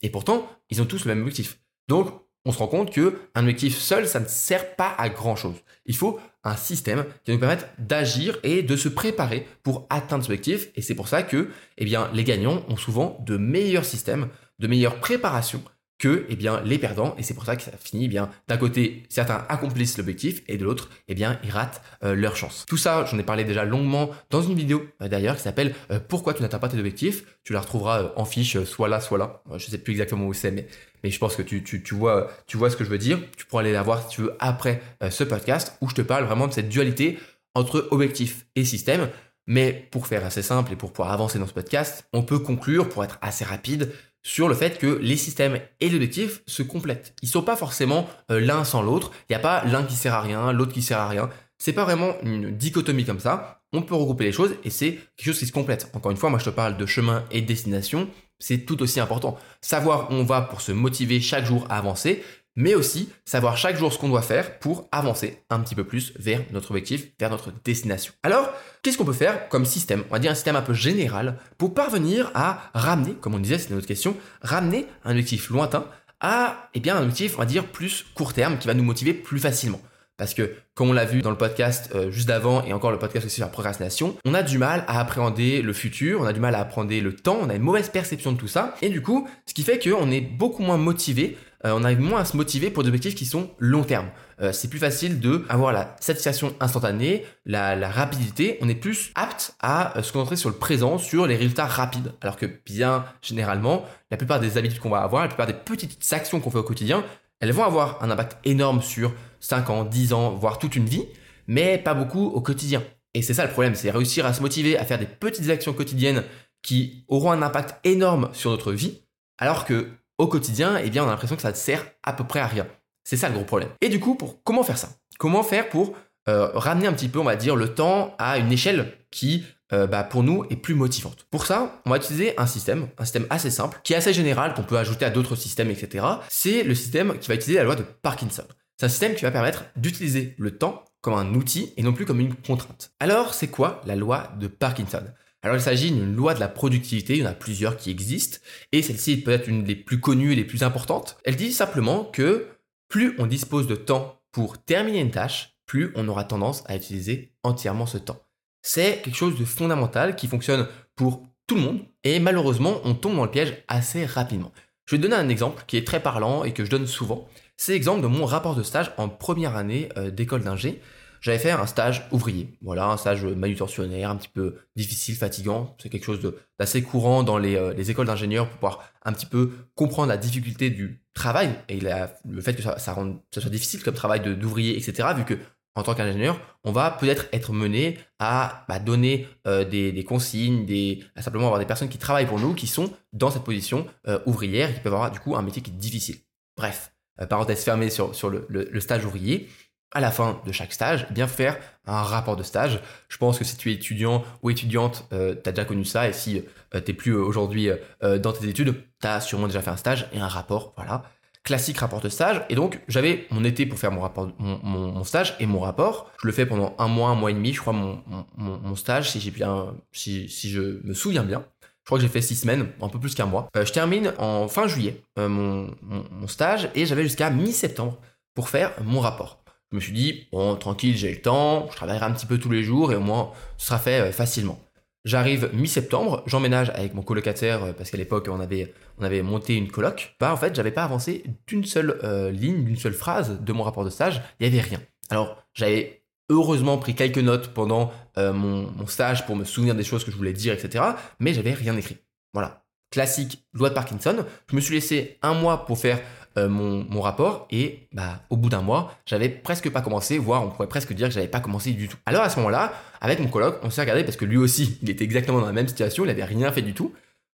Et 0.00 0.08
pourtant, 0.08 0.50
ils 0.70 0.80
ont 0.80 0.86
tous 0.86 1.04
le 1.04 1.14
même 1.14 1.20
objectif. 1.20 1.58
Donc, 1.88 2.08
on 2.46 2.52
se 2.52 2.58
rend 2.58 2.68
compte 2.68 2.92
que 2.92 3.18
un 3.34 3.42
objectif 3.42 3.76
seul, 3.76 4.06
ça 4.08 4.20
ne 4.20 4.26
sert 4.26 4.76
pas 4.76 4.94
à 4.96 5.08
grand 5.08 5.36
chose. 5.36 5.56
Il 5.84 5.96
faut 5.96 6.18
un 6.46 6.56
système 6.56 7.04
qui 7.24 7.30
va 7.30 7.34
nous 7.34 7.40
permettre 7.40 7.66
d'agir 7.78 8.38
et 8.42 8.62
de 8.62 8.76
se 8.76 8.88
préparer 8.88 9.46
pour 9.62 9.86
atteindre 9.90 10.24
ce 10.24 10.28
objectif. 10.28 10.68
Et 10.74 10.82
c'est 10.82 10.94
pour 10.94 11.08
ça 11.08 11.22
que, 11.22 11.50
eh 11.78 11.84
les 11.84 12.24
gagnants 12.24 12.64
ont 12.68 12.76
souvent 12.76 13.18
de 13.26 13.36
meilleurs 13.36 13.84
systèmes, 13.84 14.28
de 14.58 14.66
meilleures 14.66 15.00
préparations 15.00 15.62
que 15.98 16.26
eh 16.28 16.36
les 16.64 16.78
perdants, 16.78 17.14
et 17.16 17.22
c'est 17.22 17.34
pour 17.34 17.44
ça 17.46 17.56
que 17.56 17.62
ça 17.62 17.72
finit 17.78 18.04
eh 18.04 18.08
bien 18.08 18.30
d'un 18.48 18.58
côté, 18.58 19.04
certains 19.08 19.46
accomplissent 19.48 19.96
l'objectif, 19.96 20.42
et 20.46 20.58
de 20.58 20.64
l'autre, 20.64 20.90
eh 21.08 21.14
bien, 21.14 21.40
ils 21.42 21.50
ratent 21.50 21.82
euh, 22.04 22.14
leur 22.14 22.36
chance. 22.36 22.66
Tout 22.68 22.76
ça, 22.76 23.06
j'en 23.06 23.18
ai 23.18 23.22
parlé 23.22 23.44
déjà 23.44 23.64
longuement 23.64 24.10
dans 24.30 24.42
une 24.42 24.54
vidéo 24.54 24.86
euh, 25.00 25.08
d'ailleurs 25.08 25.36
qui 25.36 25.42
s'appelle 25.42 25.74
euh, 25.90 25.98
Pourquoi 26.06 26.34
tu 26.34 26.42
n'atteins 26.42 26.58
pas 26.58 26.68
tes 26.68 26.78
objectifs? 26.78 27.24
Tu 27.44 27.52
la 27.54 27.60
retrouveras 27.60 28.12
en 28.16 28.24
fiche, 28.24 28.62
soit 28.64 28.88
là, 28.88 29.00
soit 29.00 29.18
là. 29.18 29.42
je 29.56 29.66
sais 29.66 29.78
plus 29.78 29.92
exactement 29.92 30.26
où 30.26 30.34
c'est, 30.34 30.50
mais, 30.50 30.66
mais 31.06 31.12
je 31.12 31.20
pense 31.20 31.36
que 31.36 31.42
tu, 31.42 31.60
vois, 31.94 32.32
ce 32.48 32.76
que 32.76 32.82
je 32.82 32.90
veux 32.90 32.98
dire. 32.98 33.20
Tu 33.36 33.46
pourras 33.46 33.62
aller 33.62 33.70
la 33.70 33.84
voir 33.84 34.02
si 34.02 34.16
tu 34.16 34.22
veux 34.22 34.34
après 34.40 34.82
ce 35.08 35.22
podcast 35.22 35.78
où 35.80 35.88
je 35.88 35.94
te 35.94 36.02
parle 36.02 36.24
vraiment 36.24 36.48
de 36.48 36.52
cette 36.52 36.68
dualité 36.68 37.16
entre 37.54 37.86
objectif 37.92 38.44
et 38.56 38.64
système. 38.64 39.08
Mais 39.46 39.86
pour 39.92 40.08
faire 40.08 40.24
assez 40.24 40.42
simple 40.42 40.72
et 40.72 40.76
pour 40.76 40.90
pouvoir 40.90 41.12
avancer 41.12 41.38
dans 41.38 41.46
ce 41.46 41.52
podcast, 41.52 42.08
on 42.12 42.24
peut 42.24 42.40
conclure, 42.40 42.88
pour 42.88 43.04
être 43.04 43.18
assez 43.22 43.44
rapide, 43.44 43.92
sur 44.24 44.48
le 44.48 44.56
fait 44.56 44.78
que 44.78 44.98
les 45.00 45.16
systèmes 45.16 45.60
et 45.78 45.88
l'objectif 45.88 46.42
se 46.48 46.64
complètent. 46.64 47.14
Ils 47.22 47.28
sont 47.28 47.42
pas 47.42 47.54
forcément 47.54 48.10
euh, 48.32 48.40
l'un 48.40 48.64
sans 48.64 48.82
l'autre. 48.82 49.12
Il 49.30 49.32
n'y 49.32 49.36
a 49.36 49.38
pas 49.38 49.64
l'un 49.64 49.84
qui 49.84 49.94
sert 49.94 50.14
à 50.14 50.22
rien, 50.22 50.50
l'autre 50.50 50.72
qui 50.72 50.82
sert 50.82 50.98
à 50.98 51.08
rien. 51.08 51.30
C'est 51.58 51.72
pas 51.72 51.84
vraiment 51.84 52.16
une 52.24 52.50
dichotomie 52.50 53.04
comme 53.04 53.20
ça. 53.20 53.60
On 53.72 53.82
peut 53.82 53.94
regrouper 53.94 54.24
les 54.24 54.32
choses 54.32 54.56
et 54.64 54.70
c'est 54.70 54.98
quelque 55.16 55.26
chose 55.26 55.38
qui 55.38 55.46
se 55.46 55.52
complète. 55.52 55.88
Encore 55.92 56.10
une 56.10 56.16
fois, 56.16 56.30
moi 56.30 56.40
je 56.40 56.46
te 56.46 56.50
parle 56.50 56.76
de 56.76 56.86
chemin 56.86 57.24
et 57.30 57.42
de 57.42 57.46
destination. 57.46 58.10
C'est 58.38 58.66
tout 58.66 58.82
aussi 58.82 59.00
important. 59.00 59.38
Savoir 59.60 60.10
où 60.10 60.14
on 60.14 60.24
va 60.24 60.42
pour 60.42 60.60
se 60.60 60.72
motiver 60.72 61.20
chaque 61.20 61.46
jour 61.46 61.66
à 61.70 61.78
avancer, 61.78 62.22
mais 62.56 62.74
aussi 62.74 63.10
savoir 63.24 63.56
chaque 63.56 63.76
jour 63.76 63.92
ce 63.92 63.98
qu'on 63.98 64.08
doit 64.08 64.22
faire 64.22 64.58
pour 64.58 64.88
avancer 64.90 65.42
un 65.50 65.60
petit 65.60 65.74
peu 65.74 65.84
plus 65.84 66.12
vers 66.18 66.42
notre 66.52 66.70
objectif, 66.70 67.08
vers 67.20 67.30
notre 67.30 67.52
destination. 67.64 68.12
Alors, 68.22 68.50
qu'est-ce 68.82 68.96
qu'on 68.98 69.04
peut 69.04 69.12
faire 69.12 69.48
comme 69.48 69.66
système? 69.66 70.04
On 70.08 70.14
va 70.14 70.18
dire 70.18 70.30
un 70.30 70.34
système 70.34 70.56
un 70.56 70.62
peu 70.62 70.74
général 70.74 71.38
pour 71.58 71.74
parvenir 71.74 72.30
à 72.34 72.70
ramener, 72.74 73.14
comme 73.14 73.34
on 73.34 73.38
disait, 73.38 73.58
c'est 73.58 73.70
notre 73.70 73.86
question, 73.86 74.16
ramener 74.40 74.86
un 75.04 75.10
objectif 75.10 75.50
lointain 75.50 75.86
à 76.20 76.70
eh 76.72 76.80
bien, 76.80 76.96
un 76.96 77.02
objectif, 77.02 77.34
on 77.36 77.40
va 77.40 77.46
dire, 77.46 77.66
plus 77.66 78.06
court 78.14 78.32
terme 78.32 78.58
qui 78.58 78.66
va 78.66 78.74
nous 78.74 78.82
motiver 78.82 79.12
plus 79.12 79.38
facilement. 79.38 79.80
Parce 80.16 80.32
que, 80.32 80.54
comme 80.74 80.90
on 80.90 80.92
l'a 80.94 81.04
vu 81.04 81.20
dans 81.20 81.30
le 81.30 81.36
podcast 81.36 81.90
euh, 81.94 82.10
juste 82.10 82.30
avant 82.30 82.64
et 82.64 82.72
encore 82.72 82.90
le 82.90 82.98
podcast 82.98 83.26
aussi 83.26 83.36
sur 83.36 83.44
la 83.44 83.50
procrastination, 83.50 84.16
on 84.24 84.32
a 84.32 84.42
du 84.42 84.56
mal 84.56 84.84
à 84.88 84.98
appréhender 85.00 85.60
le 85.60 85.72
futur, 85.74 86.20
on 86.20 86.24
a 86.24 86.32
du 86.32 86.40
mal 86.40 86.54
à 86.54 86.60
appréhender 86.60 87.02
le 87.02 87.14
temps, 87.14 87.38
on 87.42 87.50
a 87.50 87.54
une 87.54 87.62
mauvaise 87.62 87.90
perception 87.90 88.32
de 88.32 88.38
tout 88.38 88.48
ça. 88.48 88.74
Et 88.80 88.88
du 88.88 89.02
coup, 89.02 89.28
ce 89.44 89.52
qui 89.52 89.62
fait 89.62 89.78
qu'on 89.78 90.10
est 90.10 90.22
beaucoup 90.22 90.62
moins 90.62 90.78
motivé, 90.78 91.36
euh, 91.66 91.72
on 91.74 91.84
arrive 91.84 92.00
moins 92.00 92.20
à 92.20 92.24
se 92.24 92.36
motiver 92.36 92.70
pour 92.70 92.82
des 92.82 92.88
objectifs 92.88 93.14
qui 93.14 93.26
sont 93.26 93.50
long 93.58 93.82
terme. 93.82 94.08
Euh, 94.40 94.52
c'est 94.52 94.68
plus 94.68 94.78
facile 94.78 95.20
de 95.20 95.44
avoir 95.50 95.72
la 95.72 95.96
satisfaction 96.00 96.54
instantanée, 96.60 97.24
la, 97.44 97.76
la 97.76 97.90
rapidité. 97.90 98.56
On 98.62 98.68
est 98.70 98.74
plus 98.74 99.10
apte 99.16 99.54
à 99.60 99.94
se 100.02 100.12
concentrer 100.12 100.36
sur 100.36 100.48
le 100.48 100.56
présent, 100.56 100.96
sur 100.96 101.26
les 101.26 101.36
résultats 101.36 101.66
rapides. 101.66 102.12
Alors 102.22 102.36
que 102.36 102.46
bien 102.64 103.04
généralement, 103.20 103.84
la 104.10 104.16
plupart 104.16 104.40
des 104.40 104.56
habitudes 104.56 104.80
qu'on 104.80 104.90
va 104.90 105.00
avoir, 105.00 105.22
la 105.22 105.28
plupart 105.28 105.46
des 105.46 105.52
petites 105.52 105.98
actions 106.12 106.40
qu'on 106.40 106.50
fait 106.50 106.58
au 106.58 106.62
quotidien, 106.62 107.04
elles 107.40 107.52
vont 107.52 107.64
avoir 107.64 108.02
un 108.02 108.10
impact 108.10 108.38
énorme 108.44 108.80
sur 108.80 109.12
5 109.46 109.70
ans, 109.70 109.84
10 109.84 110.12
ans, 110.12 110.34
voire 110.34 110.58
toute 110.58 110.76
une 110.76 110.86
vie, 110.86 111.06
mais 111.46 111.78
pas 111.78 111.94
beaucoup 111.94 112.26
au 112.26 112.40
quotidien. 112.40 112.82
Et 113.14 113.22
c'est 113.22 113.34
ça 113.34 113.46
le 113.46 113.52
problème, 113.52 113.74
c'est 113.74 113.90
réussir 113.90 114.26
à 114.26 114.32
se 114.32 114.42
motiver 114.42 114.76
à 114.76 114.84
faire 114.84 114.98
des 114.98 115.06
petites 115.06 115.48
actions 115.48 115.72
quotidiennes 115.72 116.24
qui 116.62 117.04
auront 117.08 117.30
un 117.30 117.42
impact 117.42 117.76
énorme 117.84 118.28
sur 118.32 118.50
notre 118.50 118.72
vie, 118.72 119.02
alors 119.38 119.64
que 119.64 119.88
au 120.18 120.26
quotidien, 120.26 120.78
eh 120.82 120.90
bien, 120.90 121.04
on 121.04 121.06
a 121.06 121.10
l'impression 121.10 121.36
que 121.36 121.42
ça 121.42 121.50
ne 121.50 121.56
sert 121.56 121.86
à 122.02 122.12
peu 122.12 122.24
près 122.24 122.40
à 122.40 122.46
rien. 122.46 122.66
C'est 123.04 123.16
ça 123.16 123.28
le 123.28 123.34
gros 123.34 123.44
problème. 123.44 123.68
Et 123.80 123.88
du 123.88 124.00
coup, 124.00 124.16
pour 124.16 124.42
comment 124.42 124.64
faire 124.64 124.78
ça? 124.78 124.88
Comment 125.18 125.42
faire 125.42 125.68
pour 125.68 125.94
euh, 126.28 126.48
ramener 126.54 126.88
un 126.88 126.92
petit 126.92 127.08
peu, 127.08 127.20
on 127.20 127.24
va 127.24 127.36
dire, 127.36 127.54
le 127.54 127.72
temps 127.72 128.14
à 128.18 128.38
une 128.38 128.50
échelle 128.50 128.92
qui 129.10 129.44
euh, 129.72 129.86
bah, 129.86 130.02
pour 130.02 130.24
nous 130.24 130.44
est 130.50 130.56
plus 130.56 130.74
motivante? 130.74 131.26
Pour 131.30 131.46
ça, 131.46 131.80
on 131.86 131.90
va 131.90 131.98
utiliser 131.98 132.34
un 132.38 132.46
système, 132.46 132.88
un 132.98 133.04
système 133.04 133.26
assez 133.30 133.50
simple, 133.50 133.78
qui 133.84 133.92
est 133.92 133.96
assez 133.96 134.12
général, 134.12 134.54
qu'on 134.54 134.64
peut 134.64 134.78
ajouter 134.78 135.04
à 135.04 135.10
d'autres 135.10 135.36
systèmes, 135.36 135.70
etc. 135.70 136.04
C'est 136.28 136.64
le 136.64 136.74
système 136.74 137.18
qui 137.18 137.28
va 137.28 137.34
utiliser 137.34 137.58
la 137.58 137.64
loi 137.64 137.76
de 137.76 137.84
Parkinson. 137.84 138.44
C'est 138.76 138.86
un 138.86 138.88
système 138.88 139.14
qui 139.14 139.22
va 139.22 139.30
permettre 139.30 139.64
d'utiliser 139.76 140.34
le 140.38 140.58
temps 140.58 140.84
comme 141.00 141.14
un 141.14 141.34
outil 141.34 141.72
et 141.76 141.82
non 141.82 141.92
plus 141.92 142.04
comme 142.04 142.20
une 142.20 142.34
contrainte. 142.34 142.92
Alors, 143.00 143.34
c'est 143.34 143.48
quoi 143.48 143.80
la 143.86 143.96
loi 143.96 144.32
de 144.38 144.46
Parkinson? 144.46 145.04
Alors 145.42 145.56
il 145.56 145.62
s'agit 145.62 145.92
d'une 145.92 146.16
loi 146.16 146.34
de 146.34 146.40
la 146.40 146.48
productivité, 146.48 147.14
il 147.14 147.20
y 147.20 147.22
en 147.22 147.30
a 147.30 147.34
plusieurs 147.34 147.76
qui 147.76 147.90
existent, 147.90 148.38
et 148.72 148.82
celle-ci 148.82 149.12
est 149.12 149.16
peut-être 149.18 149.48
une 149.48 149.62
des 149.62 149.76
plus 149.76 150.00
connues 150.00 150.32
et 150.32 150.34
les 150.34 150.44
plus 150.44 150.64
importantes. 150.64 151.18
Elle 151.24 151.36
dit 151.36 151.52
simplement 151.52 152.04
que 152.04 152.48
plus 152.88 153.14
on 153.18 153.26
dispose 153.26 153.68
de 153.68 153.76
temps 153.76 154.20
pour 154.32 154.58
terminer 154.58 155.00
une 155.00 155.12
tâche, 155.12 155.56
plus 155.64 155.92
on 155.94 156.08
aura 156.08 156.24
tendance 156.24 156.64
à 156.66 156.74
utiliser 156.74 157.32
entièrement 157.44 157.86
ce 157.86 157.98
temps 157.98 158.26
c'est 158.66 159.00
quelque 159.00 159.16
chose 159.16 159.38
de 159.38 159.44
fondamental 159.44 160.16
qui 160.16 160.26
fonctionne 160.26 160.66
pour 160.96 161.22
tout 161.46 161.54
le 161.54 161.60
monde 161.60 161.80
et 162.02 162.18
malheureusement 162.18 162.80
on 162.82 162.94
tombe 162.94 163.14
dans 163.14 163.24
le 163.24 163.30
piège 163.30 163.62
assez 163.68 164.04
rapidement. 164.04 164.50
Je 164.86 164.96
vais 164.96 165.00
te 165.00 165.06
donner 165.06 165.14
un 165.14 165.28
exemple 165.28 165.62
qui 165.68 165.76
est 165.76 165.86
très 165.86 166.02
parlant 166.02 166.42
et 166.42 166.52
que 166.52 166.64
je 166.64 166.70
donne 166.70 166.88
souvent. 166.88 167.28
C'est 167.56 167.72
l'exemple 167.72 168.02
de 168.02 168.06
mon 168.06 168.26
rapport 168.26 168.54
de 168.54 168.62
stage 168.62 168.92
en 168.96 169.08
première 169.08 169.56
année 169.56 169.88
euh, 169.96 170.10
d'école 170.10 170.42
d'ingé. 170.42 170.80
J'avais 171.20 171.38
fait 171.38 171.50
un 171.50 171.66
stage 171.66 172.06
ouvrier, 172.12 172.56
voilà, 172.60 172.86
un 172.88 172.96
stage 172.96 173.24
manutentionnaire, 173.24 174.10
un 174.10 174.16
petit 174.16 174.28
peu 174.28 174.56
difficile, 174.76 175.16
fatigant. 175.16 175.74
C'est 175.82 175.88
quelque 175.88 176.04
chose 176.04 176.20
d'assez 176.58 176.82
courant 176.82 177.22
dans 177.22 177.42
euh, 177.42 177.72
les, 177.72 177.90
écoles 177.90 178.06
d'ingénieurs 178.06 178.48
pour 178.48 178.58
pouvoir 178.58 178.92
un 179.04 179.12
petit 179.12 179.26
peu 179.26 179.52
comprendre 179.74 180.08
la 180.08 180.18
difficulté 180.18 180.70
du 180.70 181.02
travail 181.14 181.50
et 181.68 181.80
le 181.80 182.40
fait 182.40 182.54
que 182.54 182.62
ça, 182.62 182.78
soit 182.78 183.50
difficile 183.50 183.82
comme 183.82 183.94
travail 183.94 184.20
d'ouvrier, 184.36 184.76
etc. 184.76 185.08
Vu 185.16 185.24
que 185.24 185.38
en 185.76 185.82
tant 185.82 185.94
qu'ingénieur, 185.94 186.40
on 186.64 186.72
va 186.72 186.90
peut-être 186.90 187.26
être 187.32 187.52
mené 187.52 187.98
à 188.18 188.64
bah, 188.66 188.78
donner 188.78 189.28
euh, 189.46 189.64
des, 189.64 190.04
consignes, 190.04 190.64
des, 190.64 191.04
à 191.14 191.22
simplement 191.22 191.44
avoir 191.46 191.60
des 191.60 191.66
personnes 191.66 191.90
qui 191.90 191.98
travaillent 191.98 192.26
pour 192.26 192.40
nous, 192.40 192.54
qui 192.54 192.66
sont 192.66 192.92
dans 193.12 193.30
cette 193.30 193.44
position 193.44 193.86
euh, 194.08 194.18
ouvrière, 194.24 194.74
qui 194.74 194.80
peuvent 194.80 194.94
avoir 194.94 195.10
du 195.10 195.20
coup 195.20 195.36
un 195.36 195.42
métier 195.42 195.62
qui 195.62 195.70
est 195.70 195.74
difficile. 195.74 196.16
Bref, 196.56 196.92
euh, 196.92 196.95
parenthèse 197.28 197.64
fermée 197.64 197.90
sur, 197.90 198.14
sur 198.14 198.30
le, 198.30 198.80
stage 198.80 199.04
ouvrier. 199.04 199.48
À 199.92 200.00
la 200.00 200.10
fin 200.10 200.42
de 200.44 200.52
chaque 200.52 200.72
stage, 200.72 201.06
bien 201.10 201.26
faire 201.26 201.56
un 201.86 202.02
rapport 202.02 202.36
de 202.36 202.42
stage. 202.42 202.80
Je 203.08 203.16
pense 203.16 203.38
que 203.38 203.44
si 203.44 203.56
tu 203.56 203.70
es 203.70 203.74
étudiant 203.74 204.24
ou 204.42 204.50
étudiante, 204.50 205.06
tu 205.10 205.16
as 205.16 205.52
déjà 205.52 205.64
connu 205.64 205.84
ça. 205.84 206.08
Et 206.08 206.12
si 206.12 206.42
tu 206.72 206.76
n'es 206.76 206.92
plus 206.92 207.14
aujourd'hui 207.14 207.70
dans 208.02 208.32
tes 208.32 208.48
études, 208.48 208.74
tu 209.00 209.06
as 209.06 209.20
sûrement 209.20 209.46
déjà 209.46 209.62
fait 209.62 209.70
un 209.70 209.76
stage 209.76 210.08
et 210.12 210.18
un 210.18 210.28
rapport. 210.28 210.74
Voilà 210.76 211.04
classique 211.46 211.78
rapport 211.78 212.00
de 212.00 212.10
stage. 212.10 212.42
Et 212.50 212.54
donc, 212.56 212.80
j'avais 212.88 213.26
mon 213.30 213.44
été 213.44 213.64
pour 213.64 213.78
faire 213.78 213.92
mon, 213.92 214.02
rapport, 214.02 214.28
mon, 214.38 215.04
stage 215.04 215.36
et 215.38 215.46
mon 215.46 215.60
rapport. 215.60 216.10
Je 216.20 216.26
le 216.26 216.32
fais 216.32 216.44
pendant 216.44 216.74
un 216.78 216.88
mois, 216.88 217.08
un 217.08 217.14
mois 217.14 217.30
et 217.30 217.34
demi, 217.34 217.54
je 217.54 217.60
crois, 217.60 217.72
mon, 217.72 218.02
mon 218.36 218.74
stage, 218.74 219.10
si 219.10 219.30
bien, 219.30 219.74
si, 219.92 220.28
si 220.28 220.50
je 220.50 220.80
me 220.84 220.92
souviens 220.92 221.22
bien. 221.22 221.46
Je 221.86 221.88
crois 221.88 221.98
que 221.98 222.02
j'ai 222.02 222.10
fait 222.10 222.20
six 222.20 222.34
semaines, 222.34 222.66
un 222.82 222.88
peu 222.88 222.98
plus 222.98 223.14
qu'un 223.14 223.26
mois. 223.26 223.48
Euh, 223.56 223.64
je 223.64 223.72
termine 223.72 224.12
en 224.18 224.48
fin 224.48 224.66
juillet 224.66 225.02
euh, 225.20 225.28
mon, 225.28 226.26
stage 226.26 226.68
et 226.74 226.84
j'avais 226.84 227.04
jusqu'à 227.04 227.30
mi-septembre 227.30 227.96
pour 228.34 228.48
faire 228.48 228.72
mon 228.82 228.98
rapport. 228.98 229.44
Je 229.70 229.76
me 229.76 229.80
suis 229.80 229.92
dit, 229.92 230.26
bon, 230.32 230.56
tranquille, 230.56 230.96
j'ai 230.96 231.12
le 231.12 231.22
temps, 231.22 231.68
je 231.70 231.76
travaillerai 231.76 232.06
un 232.06 232.10
petit 232.10 232.26
peu 232.26 232.38
tous 232.38 232.50
les 232.50 232.64
jours 232.64 232.90
et 232.90 232.96
au 232.96 233.00
moins 233.00 233.30
ce 233.56 233.66
sera 233.68 233.78
fait 233.78 234.00
euh, 234.00 234.10
facilement. 234.10 234.58
J'arrive 235.04 235.48
mi-septembre, 235.52 236.24
j'emménage 236.26 236.70
avec 236.70 236.92
mon 236.92 237.02
colocataire 237.02 237.72
parce 237.76 237.92
qu'à 237.92 237.98
l'époque 237.98 238.28
on 238.28 238.40
avait, 238.40 238.74
on 238.98 239.04
avait 239.04 239.22
monté 239.22 239.54
une 239.54 239.70
coloc. 239.70 240.16
Bah 240.18 240.32
en 240.32 240.36
fait 240.36 240.56
j'avais 240.56 240.72
pas 240.72 240.82
avancé 240.82 241.22
d'une 241.46 241.64
seule 241.64 242.00
ligne, 242.32 242.64
d'une 242.64 242.74
seule 242.74 242.94
phrase 242.94 243.40
de 243.40 243.52
mon 243.52 243.62
rapport 243.62 243.84
de 243.84 243.90
stage, 243.90 244.20
il 244.40 244.46
y 244.46 244.50
avait 244.50 244.60
rien. 244.60 244.80
Alors 245.08 245.40
j'avais 245.54 246.02
heureusement 246.30 246.78
pris 246.78 246.94
quelques 246.94 247.18
notes 247.18 247.48
pendant 247.48 247.92
euh, 248.18 248.32
mon, 248.32 248.86
stage 248.86 249.26
pour 249.26 249.36
me 249.36 249.44
souvenir 249.44 249.74
des 249.74 249.84
choses 249.84 250.04
que 250.04 250.10
je 250.10 250.16
voulais 250.16 250.32
dire, 250.32 250.54
etc. 250.54 250.84
Mais 251.20 251.34
j'avais 251.34 251.52
rien 251.52 251.76
écrit. 251.76 251.98
Voilà. 252.34 252.64
Classique 252.90 253.44
loi 253.52 253.68
de 253.68 253.74
Parkinson. 253.74 254.24
Je 254.50 254.56
me 254.56 254.60
suis 254.60 254.74
laissé 254.74 255.18
un 255.22 255.34
mois 255.34 255.66
pour 255.66 255.78
faire 255.78 256.00
euh, 256.38 256.48
mon, 256.48 257.00
rapport 257.00 257.46
et 257.50 257.88
bah, 257.92 258.20
au 258.30 258.36
bout 258.36 258.48
d'un 258.48 258.60
mois, 258.60 258.94
j'avais 259.06 259.28
presque 259.28 259.70
pas 259.70 259.80
commencé, 259.80 260.18
voire 260.18 260.42
on 260.44 260.50
pourrait 260.50 260.68
presque 260.68 260.92
dire 260.92 261.08
que 261.08 261.14
j'avais 261.14 261.28
pas 261.28 261.40
commencé 261.40 261.72
du 261.72 261.88
tout. 261.88 261.96
Alors 262.04 262.22
à 262.22 262.28
ce 262.28 262.36
moment-là, 262.36 262.74
avec 263.00 263.20
mon 263.20 263.28
coloc, 263.28 263.58
on 263.62 263.70
s'est 263.70 263.80
regardé 263.80 264.04
parce 264.04 264.16
que 264.16 264.24
lui 264.24 264.36
aussi, 264.36 264.78
il 264.82 264.90
était 264.90 265.04
exactement 265.04 265.40
dans 265.40 265.46
la 265.46 265.52
même 265.52 265.68
situation, 265.68 266.04
il 266.04 266.10
avait 266.10 266.24
rien 266.24 266.52
fait 266.52 266.62
du 266.62 266.74
tout. 266.74 266.92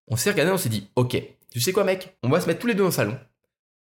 On 0.09 0.17
s'est 0.17 0.31
regardé, 0.31 0.53
on 0.53 0.57
s'est 0.57 0.69
dit, 0.69 0.89
ok, 0.95 1.21
tu 1.51 1.61
sais 1.61 1.73
quoi 1.73 1.85
mec, 1.85 2.17
on 2.23 2.29
va 2.29 2.41
se 2.41 2.47
mettre 2.47 2.61
tous 2.61 2.69
les 2.69 2.75
deux 2.75 2.81
dans 2.81 2.87
le 2.87 2.93
salon, 2.93 3.19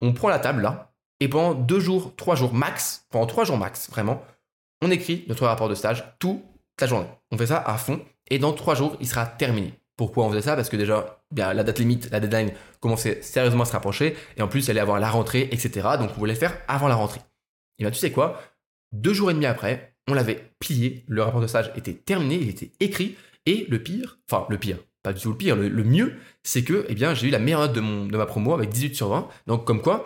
on 0.02 0.14
prend 0.14 0.30
la 0.30 0.40
table 0.40 0.62
là, 0.62 0.92
et 1.20 1.28
pendant 1.28 1.54
deux 1.54 1.80
jours, 1.80 2.16
trois 2.16 2.36
jours 2.36 2.54
max, 2.54 3.06
pendant 3.12 3.28
trois 3.28 3.46
jours 3.46 3.58
max, 3.58 3.90
vraiment, 3.92 4.24
on 4.82 4.92
écrit 4.92 5.26
notre 5.28 5.46
rapport 5.46 5.70
de 5.70 5.76
stage 5.76 6.04
toute 6.20 6.42
la 6.80 6.88
journée. 6.88 7.08
On 7.32 7.38
fait 7.38 7.48
ça 7.48 7.58
à 7.58 7.78
fond, 7.78 8.02
et 8.30 8.40
dans 8.40 8.54
trois 8.54 8.76
jours, 8.76 8.98
il 9.00 9.08
sera 9.08 9.26
terminé. 9.26 9.74
Pourquoi 9.98 10.26
on 10.26 10.30
faisait 10.30 10.42
ça? 10.42 10.56
Parce 10.56 10.70
que 10.70 10.78
déjà, 10.78 11.22
la 11.36 11.64
date 11.64 11.80
limite, 11.80 12.10
la 12.12 12.20
deadline 12.20 12.52
commençait 12.80 13.22
sérieusement 13.22 13.64
à 13.64 13.66
se 13.66 13.74
rapprocher, 13.74 14.16
et 14.38 14.42
en 14.42 14.48
plus, 14.48 14.66
il 14.66 14.72
allait 14.72 14.80
avoir 14.80 15.00
la 15.00 15.10
rentrée, 15.10 15.48
etc. 15.52 15.90
Donc 16.00 16.12
on 16.16 16.20
voulait 16.20 16.36
faire 16.36 16.58
avant 16.68 16.88
la 16.88 16.96
rentrée. 16.96 17.22
Et 17.78 17.84
bien 17.84 17.92
tu 17.92 18.00
sais 18.00 18.12
quoi? 18.12 18.42
Deux 18.92 19.14
jours 19.14 19.30
et 19.32 19.34
demi 19.34 19.46
après, 19.46 19.96
on 20.10 20.14
l'avait 20.14 20.54
plié, 20.60 21.06
le 21.08 21.22
rapport 21.22 21.42
de 21.42 21.48
stage 21.48 21.72
était 21.76 21.94
terminé, 21.94 22.36
il 22.36 22.50
était 22.50 22.72
écrit, 22.80 23.16
et 23.46 23.68
le 23.70 23.82
pire, 23.82 24.20
enfin 24.30 24.46
le 24.50 24.58
pire, 24.58 24.78
pas 25.04 25.14
du 25.14 25.22
tout 25.22 25.30
le 25.30 25.38
pire, 25.38 25.56
le, 25.56 25.84
mieux, 25.84 26.16
c'est 26.44 26.64
que 26.64 26.86
eh 26.90 26.96
bien, 26.96 27.14
j'ai 27.14 27.28
eu 27.28 27.32
la 27.32 27.40
meilleure 27.40 27.62
note 27.62 27.74
de, 27.74 27.82
mon, 27.82 28.06
de 28.06 28.18
ma 28.18 28.26
promo 28.26 28.54
avec 28.54 28.70
18 28.70 28.96
sur 28.96 29.10
20. 29.10 29.28
Donc 29.48 29.66
comme 29.66 29.82
quoi, 29.82 30.06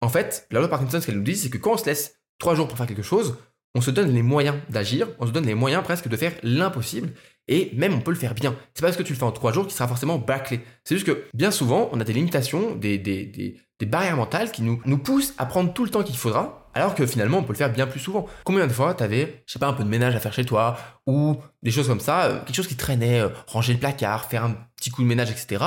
en 0.00 0.08
fait, 0.08 0.46
la 0.50 0.60
loi 0.60 0.68
Parkinson, 0.68 1.00
ce 1.00 1.06
qu'elle 1.06 1.16
nous 1.16 1.22
dit, 1.22 1.36
c'est 1.36 1.50
que 1.50 1.58
quand 1.58 1.72
on 1.72 1.76
se 1.76 1.86
laisse 1.86 2.20
trois 2.38 2.54
jours 2.54 2.68
pour 2.68 2.76
faire 2.76 2.86
quelque 2.86 3.02
chose, 3.02 3.36
on 3.76 3.82
se 3.82 3.90
donne 3.90 4.12
les 4.12 4.22
moyens 4.22 4.56
d'agir, 4.70 5.06
on 5.18 5.26
se 5.26 5.32
donne 5.32 5.44
les 5.44 5.54
moyens 5.54 5.84
presque 5.84 6.08
de 6.08 6.16
faire 6.16 6.32
l'impossible. 6.42 7.10
Et 7.46 7.70
même 7.74 7.92
on 7.92 8.00
peut 8.00 8.10
le 8.10 8.16
faire 8.16 8.34
bien. 8.34 8.56
C'est 8.72 8.80
pas 8.80 8.88
parce 8.88 8.96
que 8.96 9.02
tu 9.02 9.12
le 9.12 9.18
fais 9.18 9.24
en 9.24 9.32
trois 9.32 9.52
jours 9.52 9.66
qu'il 9.66 9.74
sera 9.74 9.86
forcément 9.86 10.18
bâclé. 10.18 10.60
C'est 10.82 10.94
juste 10.94 11.06
que 11.06 11.24
bien 11.34 11.50
souvent, 11.50 11.90
on 11.92 12.00
a 12.00 12.04
des 12.04 12.14
limitations, 12.14 12.74
des, 12.74 13.60
barrières 13.82 14.16
mentales 14.16 14.50
qui 14.50 14.62
nous, 14.62 14.80
nous 14.86 14.96
poussent 14.96 15.34
à 15.36 15.44
prendre 15.44 15.74
tout 15.74 15.84
le 15.84 15.90
temps 15.90 16.02
qu'il 16.02 16.16
faudra, 16.16 16.70
alors 16.72 16.94
que 16.94 17.06
finalement 17.06 17.38
on 17.38 17.42
peut 17.42 17.52
le 17.52 17.58
faire 17.58 17.70
bien 17.70 17.86
plus 17.86 18.00
souvent. 18.00 18.26
Combien 18.44 18.66
de 18.66 18.72
fois 18.72 18.94
t'avais, 18.94 19.42
je 19.46 19.52
sais 19.52 19.58
pas, 19.58 19.68
un 19.68 19.74
peu 19.74 19.84
de 19.84 19.90
ménage 19.90 20.16
à 20.16 20.20
faire 20.20 20.32
chez 20.32 20.46
toi, 20.46 20.78
ou 21.06 21.36
des 21.62 21.70
choses 21.70 21.86
comme 21.86 22.00
ça, 22.00 22.24
euh, 22.24 22.38
quelque 22.46 22.56
chose 22.56 22.68
qui 22.68 22.76
traînait, 22.76 23.20
euh, 23.20 23.28
ranger 23.46 23.74
le 23.74 23.78
placard, 23.78 24.24
faire 24.24 24.44
un 24.44 24.56
petit 24.76 24.90
coup 24.90 25.02
de 25.02 25.06
ménage, 25.06 25.30
etc. 25.30 25.62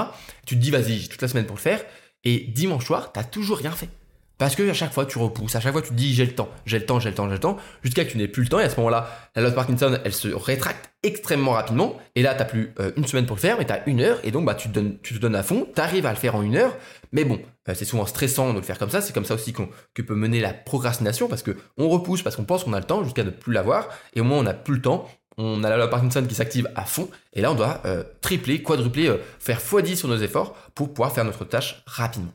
Tu 0.47 0.55
te 0.55 0.59
dis 0.59 0.71
vas-y, 0.71 0.97
j'ai 0.97 1.07
toute 1.07 1.21
la 1.21 1.27
semaine 1.27 1.45
pour 1.45 1.57
le 1.57 1.61
faire, 1.61 1.85
et 2.23 2.39
dimanche 2.39 2.85
soir, 2.85 3.11
t'as 3.13 3.23
toujours 3.23 3.59
rien 3.59 3.71
fait. 3.71 3.89
Parce 4.39 4.55
que 4.55 4.67
à 4.67 4.73
chaque 4.73 4.93
fois 4.93 5.05
tu 5.05 5.19
repousses, 5.19 5.55
à 5.55 5.59
chaque 5.59 5.73
fois 5.73 5.81
tu 5.81 5.93
dis 5.93 6.13
j'ai 6.13 6.25
le 6.25 6.33
temps, 6.33 6.47
j'ai 6.65 6.79
le 6.79 6.85
temps, 6.85 6.99
j'ai 7.01 7.09
le 7.09 7.15
temps, 7.15 7.27
j'ai 7.27 7.33
le 7.33 7.39
temps, 7.39 7.57
jusqu'à 7.83 8.05
que 8.05 8.11
tu 8.11 8.17
n'aies 8.17 8.29
plus 8.29 8.43
le 8.43 8.47
temps 8.47 8.61
et 8.61 8.63
à 8.63 8.69
ce 8.69 8.77
moment-là, 8.77 9.09
la 9.35 9.41
loi 9.41 9.51
de 9.51 9.55
Parkinson 9.55 9.99
elle 10.03 10.13
se 10.13 10.29
rétracte 10.29 10.91
extrêmement 11.03 11.51
rapidement 11.51 11.97
et 12.15 12.21
là 12.21 12.33
t'as 12.33 12.45
plus 12.45 12.73
euh, 12.79 12.93
une 12.95 13.05
semaine 13.05 13.25
pour 13.25 13.35
le 13.35 13.41
faire 13.41 13.57
mais 13.59 13.65
t'as 13.65 13.81
une 13.85 13.99
heure 13.99 14.17
et 14.23 14.31
donc 14.31 14.45
bah 14.45 14.55
tu 14.55 14.69
te 14.69 14.73
donnes, 14.73 14.97
tu 15.03 15.13
te 15.13 15.19
donnes 15.19 15.35
à 15.35 15.43
fond, 15.43 15.67
t'arrives 15.75 16.05
à 16.05 16.11
le 16.11 16.15
faire 16.15 16.37
en 16.37 16.41
une 16.41 16.55
heure, 16.55 16.73
mais 17.11 17.25
bon 17.25 17.37
euh, 17.67 17.73
c'est 17.75 17.83
souvent 17.83 18.05
stressant 18.05 18.53
de 18.53 18.59
le 18.59 18.63
faire 18.63 18.79
comme 18.79 18.89
ça, 18.89 19.01
c'est 19.01 19.11
comme 19.11 19.25
ça 19.25 19.33
aussi 19.33 19.51
qu'on 19.51 19.67
que 19.93 20.01
peut 20.01 20.15
mener 20.15 20.39
la 20.39 20.53
procrastination 20.53 21.27
parce 21.27 21.43
que 21.43 21.57
on 21.77 21.89
repousse 21.89 22.21
parce 22.21 22.37
qu'on 22.37 22.45
pense 22.45 22.63
qu'on 22.63 22.73
a 22.73 22.79
le 22.79 22.85
temps 22.85 23.03
jusqu'à 23.03 23.25
ne 23.25 23.31
plus 23.31 23.51
l'avoir 23.51 23.89
et 24.13 24.21
au 24.21 24.23
moins 24.23 24.37
on 24.37 24.43
n'a 24.43 24.53
plus 24.53 24.75
le 24.75 24.81
temps, 24.81 25.05
on 25.37 25.65
a 25.65 25.69
la 25.69 25.75
loi 25.75 25.89
Parkinson 25.89 26.23
qui 26.25 26.35
s'active 26.35 26.69
à 26.75 26.85
fond 26.85 27.09
et 27.33 27.41
là 27.41 27.51
on 27.51 27.55
doit 27.55 27.81
euh, 27.83 28.05
tripler, 28.21 28.63
quadrupler, 28.63 29.13
faire 29.37 29.59
x10 29.59 29.97
sur 29.97 30.07
nos 30.07 30.17
efforts 30.17 30.53
pour 30.75 30.93
pouvoir 30.93 31.11
faire 31.11 31.25
notre 31.25 31.43
tâche 31.43 31.83
rapidement. 31.85 32.31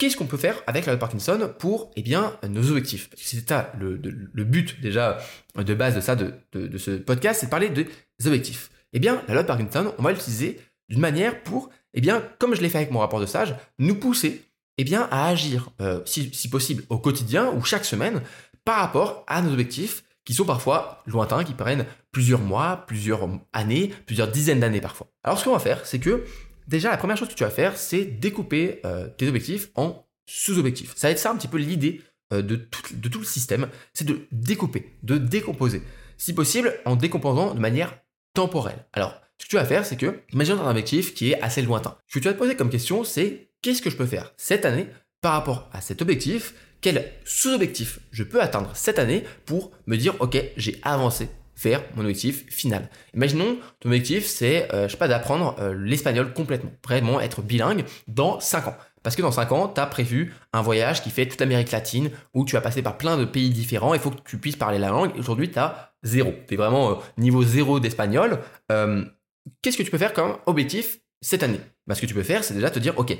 Qu'est-ce 0.00 0.16
qu'on 0.16 0.24
peut 0.24 0.38
faire 0.38 0.62
avec 0.66 0.86
la 0.86 0.96
Parkinson 0.96 1.52
pour 1.58 1.90
eh 1.94 2.00
bien, 2.00 2.34
nos 2.48 2.70
objectifs? 2.70 3.10
Parce 3.10 3.20
que 3.20 3.28
c'est 3.28 3.46
ça 3.46 3.70
le, 3.78 4.44
but 4.44 4.80
déjà 4.80 5.18
de 5.54 5.74
base 5.74 5.94
de 5.94 6.00
ça, 6.00 6.16
de, 6.16 6.32
ce 6.78 6.92
podcast, 6.92 7.40
c'est 7.40 7.46
de 7.46 7.50
parler 7.50 7.68
des 7.68 7.86
objectifs. 8.24 8.70
Eh 8.94 8.98
bien, 8.98 9.22
la 9.28 9.34
loi 9.34 9.44
Parkinson, 9.44 9.92
on 9.98 10.02
va 10.02 10.12
l'utiliser 10.12 10.58
d'une 10.88 11.00
manière 11.00 11.42
pour, 11.42 11.68
eh 11.92 12.00
bien, 12.00 12.24
comme 12.38 12.54
je 12.54 12.62
l'ai 12.62 12.70
fait 12.70 12.78
avec 12.78 12.92
mon 12.92 13.00
rapport 13.00 13.20
de 13.20 13.26
stage, 13.26 13.54
nous 13.78 13.94
pousser 13.94 14.42
eh 14.78 14.84
bien, 14.84 15.06
à 15.10 15.28
agir, 15.28 15.68
euh, 15.82 16.00
si 16.06 16.48
possible, 16.48 16.82
au 16.88 16.96
quotidien 16.96 17.52
ou 17.52 17.62
chaque 17.62 17.84
semaine 17.84 18.22
par 18.64 18.78
rapport 18.78 19.24
à 19.26 19.42
nos 19.42 19.52
objectifs 19.52 20.02
qui 20.24 20.32
sont 20.32 20.46
parfois 20.46 21.02
lointains, 21.04 21.44
qui 21.44 21.52
prennent 21.52 21.84
plusieurs 22.10 22.40
mois, 22.40 22.84
plusieurs 22.86 23.28
années, 23.52 23.92
plusieurs 24.06 24.28
dizaines 24.28 24.60
d'années 24.60 24.80
parfois. 24.80 25.08
Alors 25.24 25.38
ce 25.38 25.44
qu'on 25.44 25.52
va 25.52 25.58
faire, 25.58 25.84
c'est 25.84 25.98
que 25.98 26.24
déjà, 26.70 26.90
la 26.90 26.96
première 26.96 27.16
chose 27.16 27.28
que 27.28 27.34
tu 27.34 27.44
vas 27.44 27.50
faire, 27.50 27.76
c'est 27.76 28.04
découper 28.04 28.80
euh, 28.86 29.08
tes 29.08 29.28
objectifs 29.28 29.70
en 29.74 30.06
sous-objectifs. 30.26 30.94
Ça 30.96 31.08
va 31.08 31.12
être 31.12 31.18
ça 31.18 31.30
un 31.30 31.36
petit 31.36 31.48
peu 31.48 31.58
l'idée 31.58 32.00
euh, 32.32 32.42
de, 32.42 32.56
tout, 32.56 33.18
le 33.18 33.24
système, 33.24 33.68
c'est 33.92 34.06
de 34.06 34.20
découper, 34.30 34.96
de 35.02 35.18
décomposer. 35.18 35.82
Si 36.16 36.32
possible, 36.32 36.74
en 36.84 36.96
décomposant 36.96 37.54
de 37.54 37.60
manière 37.60 37.98
temporelle. 38.34 38.86
Alors, 38.92 39.20
ce 39.38 39.46
que 39.46 39.50
tu 39.50 39.56
vas 39.56 39.64
faire, 39.64 39.84
c'est 39.84 39.96
que, 39.96 40.20
imagine 40.32 40.54
un 40.54 40.70
objectif 40.70 41.12
qui 41.14 41.32
est 41.32 41.42
assez 41.42 41.62
lointain. 41.62 41.96
Ce 42.06 42.14
que 42.14 42.20
tu 42.20 42.28
vas 42.28 42.34
te 42.34 42.38
poser 42.38 42.54
comme 42.54 42.70
question, 42.70 43.02
c'est 43.02 43.50
qu'est-ce 43.62 43.82
que 43.82 43.90
je 43.90 43.96
peux 43.96 44.06
faire 44.06 44.32
cette 44.36 44.64
année 44.64 44.86
par 45.20 45.32
rapport 45.32 45.68
à 45.72 45.80
cet 45.80 46.02
objectif? 46.02 46.54
Quel 46.80 47.12
sous-objectif 47.24 47.98
je 48.12 48.22
peux 48.22 48.40
atteindre 48.40 48.70
cette 48.74 48.98
année 48.98 49.24
pour 49.44 49.72
me 49.86 49.96
dire, 49.96 50.14
ok, 50.20 50.38
j'ai 50.56 50.78
avancé 50.82 51.28
faire 51.60 51.82
mon 51.94 52.04
objectif 52.04 52.46
final. 52.48 52.88
Imaginons, 53.14 53.58
ton 53.80 53.90
objectif, 53.90 54.24
c'est, 54.24 54.72
euh, 54.72 54.86
je 54.86 54.92
sais 54.92 54.96
pas, 54.96 55.08
d'apprendre 55.08 55.56
euh, 55.60 55.74
l'espagnol 55.74 56.32
complètement, 56.32 56.70
vraiment 56.82 57.20
être 57.20 57.42
bilingue 57.42 57.84
dans 58.08 58.40
5 58.40 58.68
ans. 58.68 58.76
Parce 59.02 59.14
que 59.14 59.20
dans 59.20 59.30
5 59.30 59.52
ans, 59.52 59.68
tu 59.68 59.78
as 59.78 59.86
prévu 59.86 60.34
un 60.54 60.62
voyage 60.62 61.02
qui 61.02 61.10
fait 61.10 61.26
toute 61.26 61.38
l'Amérique 61.38 61.70
latine, 61.70 62.12
où 62.32 62.46
tu 62.46 62.54
vas 62.54 62.62
passer 62.62 62.80
par 62.80 62.96
plein 62.96 63.18
de 63.18 63.26
pays 63.26 63.50
différents, 63.50 63.92
il 63.92 64.00
faut 64.00 64.10
que 64.10 64.22
tu 64.24 64.38
puisses 64.38 64.56
parler 64.56 64.78
la 64.78 64.88
langue. 64.88 65.12
Aujourd'hui, 65.18 65.50
tu 65.50 65.58
as 65.58 65.92
zéro. 66.02 66.32
Tu 66.48 66.54
es 66.54 66.56
vraiment 66.56 66.92
euh, 66.92 66.94
niveau 67.18 67.42
zéro 67.42 67.78
d'espagnol. 67.78 68.38
Qu'est-ce 69.60 69.76
que 69.76 69.82
tu 69.82 69.90
peux 69.90 69.98
faire 69.98 70.14
comme 70.14 70.38
objectif 70.46 71.00
cette 71.20 71.42
année? 71.42 71.60
Bah, 71.86 71.94
Ce 71.94 72.00
que 72.00 72.06
tu 72.06 72.14
peux 72.14 72.22
faire, 72.22 72.42
c'est 72.42 72.54
déjà 72.54 72.70
te 72.70 72.78
dire, 72.78 72.98
ok, 72.98 73.14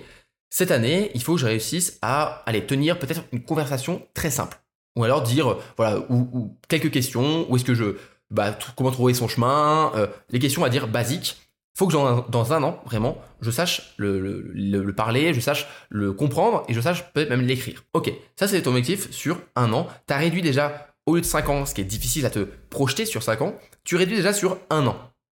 cette 0.49 0.71
année, 0.71 1.11
il 1.13 1.23
faut 1.23 1.35
que 1.35 1.41
je 1.41 1.47
réussisse 1.47 1.99
à 2.01 2.43
aller 2.47 2.65
tenir 2.65 2.99
peut-être 2.99 3.23
une 3.33 3.43
conversation 3.43 4.07
très 4.15 4.31
simple. 4.31 4.59
Ou 4.97 5.05
alors 5.05 5.23
dire, 5.23 5.59
voilà, 5.77 5.99
ou 6.09 6.57
quelques 6.69 6.91
questions, 6.91 7.47
où 7.51 7.57
est-ce 7.57 7.65
que 7.65 7.75
je, 7.75 7.97
bah, 8.31 8.57
comment 8.77 8.91
trouver 8.91 9.15
son 9.15 9.29
chemin, 9.29 9.93
euh, 9.95 10.07
les 10.31 10.39
questions 10.39 10.65
à 10.65 10.69
dire 10.69 10.89
basiques. 10.89 11.37
Faut 11.77 11.87
que 11.87 11.93
dans 11.93 12.53
un 12.53 12.63
an, 12.63 12.83
vraiment, 12.85 13.17
je 13.41 13.51
sache 13.51 13.95
le, 13.97 14.93
parler, 14.95 15.33
je 15.33 15.41
sache 15.41 15.67
le 15.89 16.13
comprendre 16.13 16.65
et 16.69 16.75
je 16.75 16.81
sache 16.81 17.11
peut-être 17.13 17.31
même 17.31 17.41
l'écrire. 17.43 17.85
Ok, 17.95 18.13
ça 18.37 18.49
c'est 18.49 18.63
ton 18.63 18.71
objectif 18.71 19.11
sur 19.13 19.41
un 19.57 19.73
an. 19.73 19.87
Tu 20.07 20.13
as 20.13 20.19
réduit 20.19 20.43
déjà, 20.43 20.89
au 21.07 21.15
lieu 21.15 21.21
de 21.23 21.27
5 21.27 21.49
ans, 21.49 21.67
ce 21.67 21.75
qui 21.75 21.81
est 21.81 21.85
difficile 21.85 22.27
à 22.27 22.31
te 22.31 22.41
projeter 22.41 23.07
sur 23.07 23.23
5 23.23 23.41
ans, 23.43 23.55
tu 23.85 23.97
réduis 23.97 24.17
déjà 24.17 24.33
sur 24.33 24.59
un 24.69 24.87
an. 24.87 24.97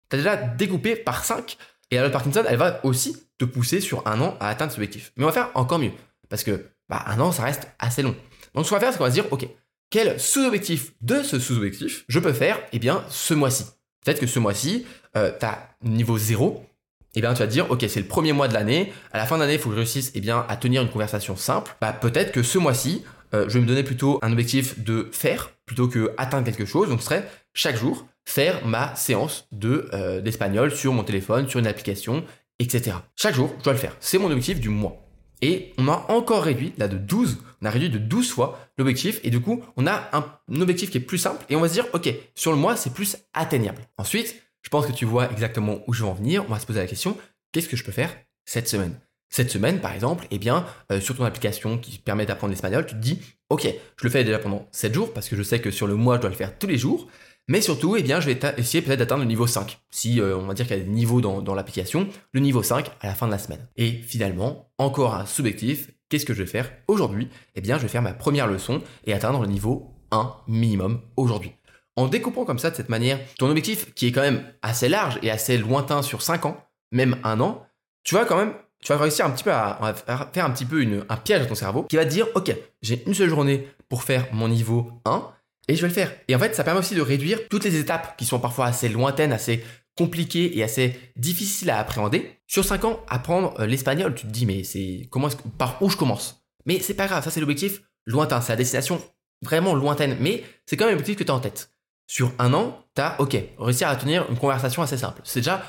Tu 0.09 0.15
as 0.15 0.17
déjà 0.17 0.35
découpé 0.35 0.95
par 0.95 1.23
5 1.23 1.57
et 1.91 1.97
la 1.97 2.09
Parkinson, 2.09 2.43
elle 2.47 2.57
va 2.57 2.83
aussi 2.83 3.15
te 3.37 3.45
pousser 3.45 3.79
sur 3.79 4.05
un 4.07 4.19
an 4.19 4.35
à 4.39 4.49
atteindre 4.49 4.71
ce 4.71 4.77
objectif. 4.77 5.13
Mais 5.15 5.23
on 5.23 5.27
va 5.27 5.33
faire 5.33 5.51
encore 5.53 5.79
mieux 5.79 5.91
parce 6.29 6.43
que 6.43 6.65
bah, 6.89 7.03
un 7.05 7.19
an, 7.19 7.31
ça 7.31 7.43
reste 7.43 7.67
assez 7.79 8.01
long. 8.01 8.15
Donc 8.53 8.65
ce 8.65 8.69
qu'on 8.69 8.75
va 8.75 8.79
faire, 8.79 8.91
c'est 8.91 8.97
qu'on 8.97 9.03
va 9.03 9.11
se 9.11 9.15
dire, 9.15 9.27
ok, 9.31 9.47
quel 9.93 10.19
sous-objectif 10.19 10.93
de 11.01 11.21
ce 11.21 11.37
sous-objectif 11.37 12.03
je 12.07 12.17
peux 12.17 12.33
faire 12.33 12.59
eh 12.71 12.79
bien, 12.79 13.03
ce 13.09 13.35
mois-ci. 13.35 13.65
Peut-être 14.03 14.19
que 14.19 14.25
ce 14.25 14.39
mois-ci, 14.39 14.87
euh, 15.15 15.31
tu 15.39 15.45
as 15.45 15.69
niveau 15.83 16.17
0, 16.17 16.65
eh 17.13 17.21
bien, 17.21 17.31
tu 17.35 17.39
vas 17.41 17.45
te 17.45 17.51
dire, 17.51 17.69
ok, 17.69 17.85
c'est 17.87 17.99
le 17.99 18.07
premier 18.07 18.33
mois 18.33 18.47
de 18.47 18.55
l'année, 18.55 18.91
à 19.11 19.19
la 19.19 19.27
fin 19.27 19.35
de 19.35 19.41
l'année, 19.41 19.53
il 19.53 19.59
faut 19.59 19.69
que 19.69 19.75
je 19.75 19.81
réussisse 19.81 20.11
eh 20.15 20.19
bien, 20.19 20.47
à 20.49 20.57
tenir 20.57 20.81
une 20.81 20.89
conversation 20.89 21.35
simple. 21.35 21.75
Bah, 21.79 21.93
peut-être 21.93 22.31
que 22.31 22.41
ce 22.41 22.57
mois-ci, 22.57 23.03
euh, 23.35 23.45
je 23.47 23.53
vais 23.53 23.59
me 23.59 23.67
donner 23.67 23.83
plutôt 23.83 24.17
un 24.23 24.31
objectif 24.31 24.79
de 24.79 25.09
faire 25.11 25.51
plutôt 25.67 25.87
que 25.87 26.11
atteindre 26.17 26.43
quelque 26.43 26.65
chose. 26.65 26.89
Donc, 26.89 27.01
ce 27.01 27.05
serait 27.05 27.29
chaque 27.53 27.77
jour 27.77 28.07
faire 28.25 28.65
ma 28.65 28.95
séance 28.95 29.47
de 29.51 29.91
euh, 29.93 30.21
d'espagnol 30.21 30.75
sur 30.75 30.91
mon 30.91 31.03
téléphone, 31.03 31.47
sur 31.47 31.59
une 31.59 31.67
application, 31.67 32.25
etc. 32.57 32.95
Chaque 33.15 33.35
jour, 33.35 33.53
je 33.59 33.63
dois 33.63 33.73
le 33.73 33.79
faire. 33.79 33.95
C'est 33.99 34.17
mon 34.17 34.31
objectif 34.31 34.59
du 34.59 34.69
mois. 34.69 35.02
Et 35.41 35.73
on 35.77 35.87
a 35.87 36.05
encore 36.09 36.43
réduit, 36.43 36.73
là 36.77 36.87
de 36.87 36.97
12, 36.97 37.39
on 37.61 37.65
a 37.65 37.69
réduit 37.69 37.89
de 37.89 37.97
12 37.97 38.31
fois 38.31 38.59
l'objectif. 38.77 39.19
Et 39.23 39.29
du 39.29 39.39
coup, 39.39 39.63
on 39.77 39.87
a 39.87 40.09
un, 40.13 40.61
objectif 40.61 40.89
qui 40.89 40.97
est 40.97 41.01
plus 41.01 41.17
simple. 41.17 41.45
Et 41.49 41.55
on 41.55 41.61
va 41.61 41.67
se 41.67 41.73
dire, 41.73 41.85
OK, 41.93 42.09
sur 42.35 42.51
le 42.51 42.57
mois, 42.57 42.75
c'est 42.75 42.93
plus 42.93 43.17
atteignable. 43.33 43.81
Ensuite, 43.97 44.41
je 44.61 44.69
pense 44.69 44.85
que 44.85 44.91
tu 44.91 45.05
vois 45.05 45.31
exactement 45.31 45.79
où 45.87 45.93
je 45.93 46.03
veux 46.03 46.09
en 46.09 46.13
venir. 46.13 46.45
On 46.47 46.51
va 46.53 46.59
se 46.59 46.65
poser 46.65 46.79
la 46.79 46.87
question, 46.87 47.17
qu'est-ce 47.51 47.69
que 47.69 47.77
je 47.77 47.83
peux 47.83 47.91
faire 47.91 48.15
cette 48.45 48.67
semaine? 48.67 48.99
Cette 49.29 49.49
semaine, 49.49 49.81
par 49.81 49.93
exemple, 49.93 50.27
eh 50.29 50.37
bien, 50.37 50.65
euh, 50.91 51.01
sur 51.01 51.17
ton 51.17 51.23
application 51.23 51.79
qui 51.79 51.97
permet 51.97 52.25
d'apprendre 52.25 52.51
l'espagnol, 52.51 52.85
tu 52.85 52.93
te 52.93 52.99
dis, 52.99 53.19
ok, 53.49 53.67
je 53.97 54.03
le 54.03 54.09
fais 54.09 54.23
déjà 54.23 54.37
pendant 54.37 54.67
7 54.71 54.93
jours 54.93 55.11
parce 55.11 55.27
que 55.27 55.35
je 55.35 55.41
sais 55.41 55.59
que 55.59 55.71
sur 55.71 55.87
le 55.87 55.95
mois, 55.95 56.17
je 56.17 56.21
dois 56.21 56.29
le 56.29 56.35
faire 56.35 56.57
tous 56.57 56.67
les 56.67 56.77
jours. 56.77 57.07
Mais 57.49 57.61
surtout, 57.61 57.97
eh 57.97 58.03
bien, 58.03 58.21
je 58.21 58.29
vais 58.29 58.39
essayer 58.57 58.81
peut-être 58.81 58.99
d'atteindre 58.99 59.21
le 59.21 59.27
niveau 59.27 59.47
5. 59.47 59.79
Si 59.91 60.21
euh, 60.21 60.37
on 60.37 60.47
va 60.47 60.53
dire 60.53 60.65
qu'il 60.65 60.77
y 60.77 60.79
a 60.79 60.83
des 60.83 60.89
niveaux 60.89 61.19
dans, 61.19 61.55
l'application, 61.55 62.07
le 62.31 62.39
niveau 62.39 62.63
5 62.63 62.89
à 63.01 63.07
la 63.07 63.15
fin 63.15 63.25
de 63.25 63.31
la 63.31 63.37
semaine. 63.37 63.67
Et 63.75 63.91
finalement, 63.91 64.71
encore 64.77 65.15
un 65.15 65.25
subjectif, 65.25 65.91
qu'est-ce 66.07 66.25
que 66.25 66.33
je 66.33 66.43
vais 66.43 66.49
faire 66.49 66.71
aujourd'hui? 66.87 67.29
Eh 67.55 67.61
bien, 67.61 67.77
je 67.77 67.83
vais 67.83 67.89
faire 67.89 68.01
ma 68.01 68.13
première 68.13 68.47
leçon 68.47 68.81
et 69.05 69.13
atteindre 69.13 69.41
le 69.41 69.47
niveau 69.47 69.93
1 70.11 70.33
minimum 70.47 71.01
aujourd'hui. 71.17 71.51
En 71.95 72.07
découpant 72.07 72.45
comme 72.45 72.59
ça, 72.59 72.71
de 72.71 72.75
cette 72.75 72.89
manière, 72.89 73.19
ton 73.37 73.49
objectif 73.49 73.93
qui 73.93 74.07
est 74.07 74.11
quand 74.11 74.21
même 74.21 74.43
assez 74.61 74.87
large 74.87 75.19
et 75.21 75.29
assez 75.29 75.57
lointain 75.57 76.01
sur 76.01 76.21
5 76.21 76.45
ans, 76.45 76.57
même 76.91 77.17
un 77.23 77.41
an, 77.41 77.65
tu 78.03 78.15
vas 78.15 78.25
quand 78.25 78.37
même 78.37 78.53
tu 78.83 78.91
vas 78.91 78.97
réussir 78.97 79.25
un 79.25 79.31
petit 79.31 79.45
peu 79.45 79.51
à, 79.51 79.93
faire 80.33 80.45
un 80.45 80.51
petit 80.51 80.65
peu 80.65 80.85
un 81.07 81.17
piège 81.17 81.41
à 81.41 81.45
ton 81.45 81.55
cerveau 81.55 81.83
qui 81.83 81.95
va 81.95 82.05
te 82.05 82.09
dire 82.09 82.27
ok 82.35 82.53
j'ai 82.81 83.01
une 83.07 83.13
seule 83.13 83.29
journée 83.29 83.69
pour 83.87 84.03
faire 84.03 84.27
mon 84.33 84.49
niveau 84.49 84.91
1 85.05 85.25
et 85.67 85.75
je 85.75 85.81
vais 85.81 85.87
le 85.87 85.93
faire. 85.93 86.11
Et 86.27 86.35
en 86.35 86.39
fait, 86.39 86.55
ça 86.55 86.63
permet 86.63 86.79
aussi 86.79 86.95
de 86.95 87.01
réduire 87.01 87.47
toutes 87.49 87.63
les 87.63 87.77
étapes 87.77 88.17
qui 88.17 88.25
sont 88.25 88.39
parfois 88.39 88.65
assez 88.67 88.89
lointaines, 88.89 89.31
assez 89.31 89.63
compliquées 89.95 90.57
et 90.57 90.63
assez 90.63 90.99
difficiles 91.15 91.69
à 91.69 91.79
appréhender. 91.79 92.39
Sur 92.47 92.65
5 92.65 92.85
ans, 92.85 93.03
apprendre 93.07 93.59
euh, 93.59 93.65
l'espagnol, 93.65 94.15
tu 94.15 94.25
te 94.25 94.31
dis, 94.31 94.45
mais 94.45 94.63
c'est 94.63 95.07
comment 95.09 95.29
par 95.57 95.81
où 95.81 95.89
je 95.89 95.97
commence? 95.97 96.43
Mais 96.65 96.79
c'est 96.79 96.93
pas 96.93 97.07
grave, 97.07 97.23
ça 97.23 97.31
c'est 97.31 97.39
l'objectif 97.39 97.81
lointain, 98.05 98.41
c'est 98.41 98.51
la 98.51 98.57
destination 98.57 99.01
vraiment 99.41 99.75
lointaine, 99.75 100.17
mais 100.19 100.43
c'est 100.65 100.77
quand 100.77 100.85
même 100.85 100.95
l'objectif 100.95 101.17
que 101.17 101.23
tu 101.23 101.31
as 101.31 101.35
en 101.35 101.39
tête. 101.39 101.71
Sur 102.07 102.33
un 102.39 102.53
an, 102.53 102.85
tu 102.95 103.01
as, 103.01 103.19
ok, 103.19 103.37
réussir 103.57 103.87
à 103.87 103.95
tenir 103.95 104.29
une 104.29 104.37
conversation 104.37 104.81
assez 104.81 104.97
simple. 104.97 105.21
C'est 105.23 105.39
déjà 105.39 105.63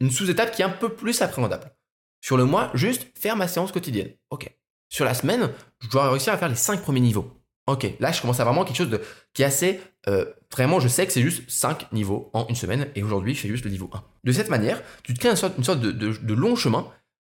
une 0.00 0.10
sous-étape 0.10 0.52
qui 0.52 0.62
est 0.62 0.64
un 0.64 0.70
peu 0.70 0.90
plus 0.90 1.22
appréhendable. 1.22 1.70
Sur 2.20 2.36
le 2.36 2.44
mois, 2.44 2.70
juste 2.74 3.06
faire 3.16 3.36
ma 3.36 3.48
séance 3.48 3.72
quotidienne. 3.72 4.10
Ok. 4.30 4.50
Sur 4.88 5.04
la 5.04 5.14
semaine, 5.14 5.52
je 5.80 5.88
dois 5.88 6.10
réussir 6.10 6.32
à 6.32 6.38
faire 6.38 6.48
les 6.48 6.54
5 6.54 6.82
premiers 6.82 7.00
niveaux. 7.00 7.30
Ok, 7.66 7.86
là 7.98 8.12
je 8.12 8.20
commence 8.20 8.38
à 8.38 8.44
vraiment 8.44 8.64
quelque 8.64 8.76
chose 8.76 8.90
de, 8.90 9.00
qui 9.34 9.42
est 9.42 9.46
assez... 9.46 9.80
Euh, 10.08 10.24
vraiment, 10.52 10.78
je 10.78 10.86
sais 10.86 11.04
que 11.04 11.12
c'est 11.12 11.22
juste 11.22 11.50
5 11.50 11.92
niveaux 11.92 12.30
en 12.32 12.46
une 12.46 12.54
semaine 12.54 12.88
et 12.94 13.02
aujourd'hui 13.02 13.34
je 13.34 13.40
fais 13.40 13.48
juste 13.48 13.64
le 13.64 13.70
niveau 13.70 13.90
1. 13.92 14.02
De 14.24 14.32
cette 14.32 14.50
manière, 14.50 14.80
tu 15.02 15.14
te 15.14 15.18
crées 15.18 15.30
une 15.30 15.36
sorte, 15.36 15.80
de, 15.80 16.34
long 16.34 16.54
chemin. 16.54 16.86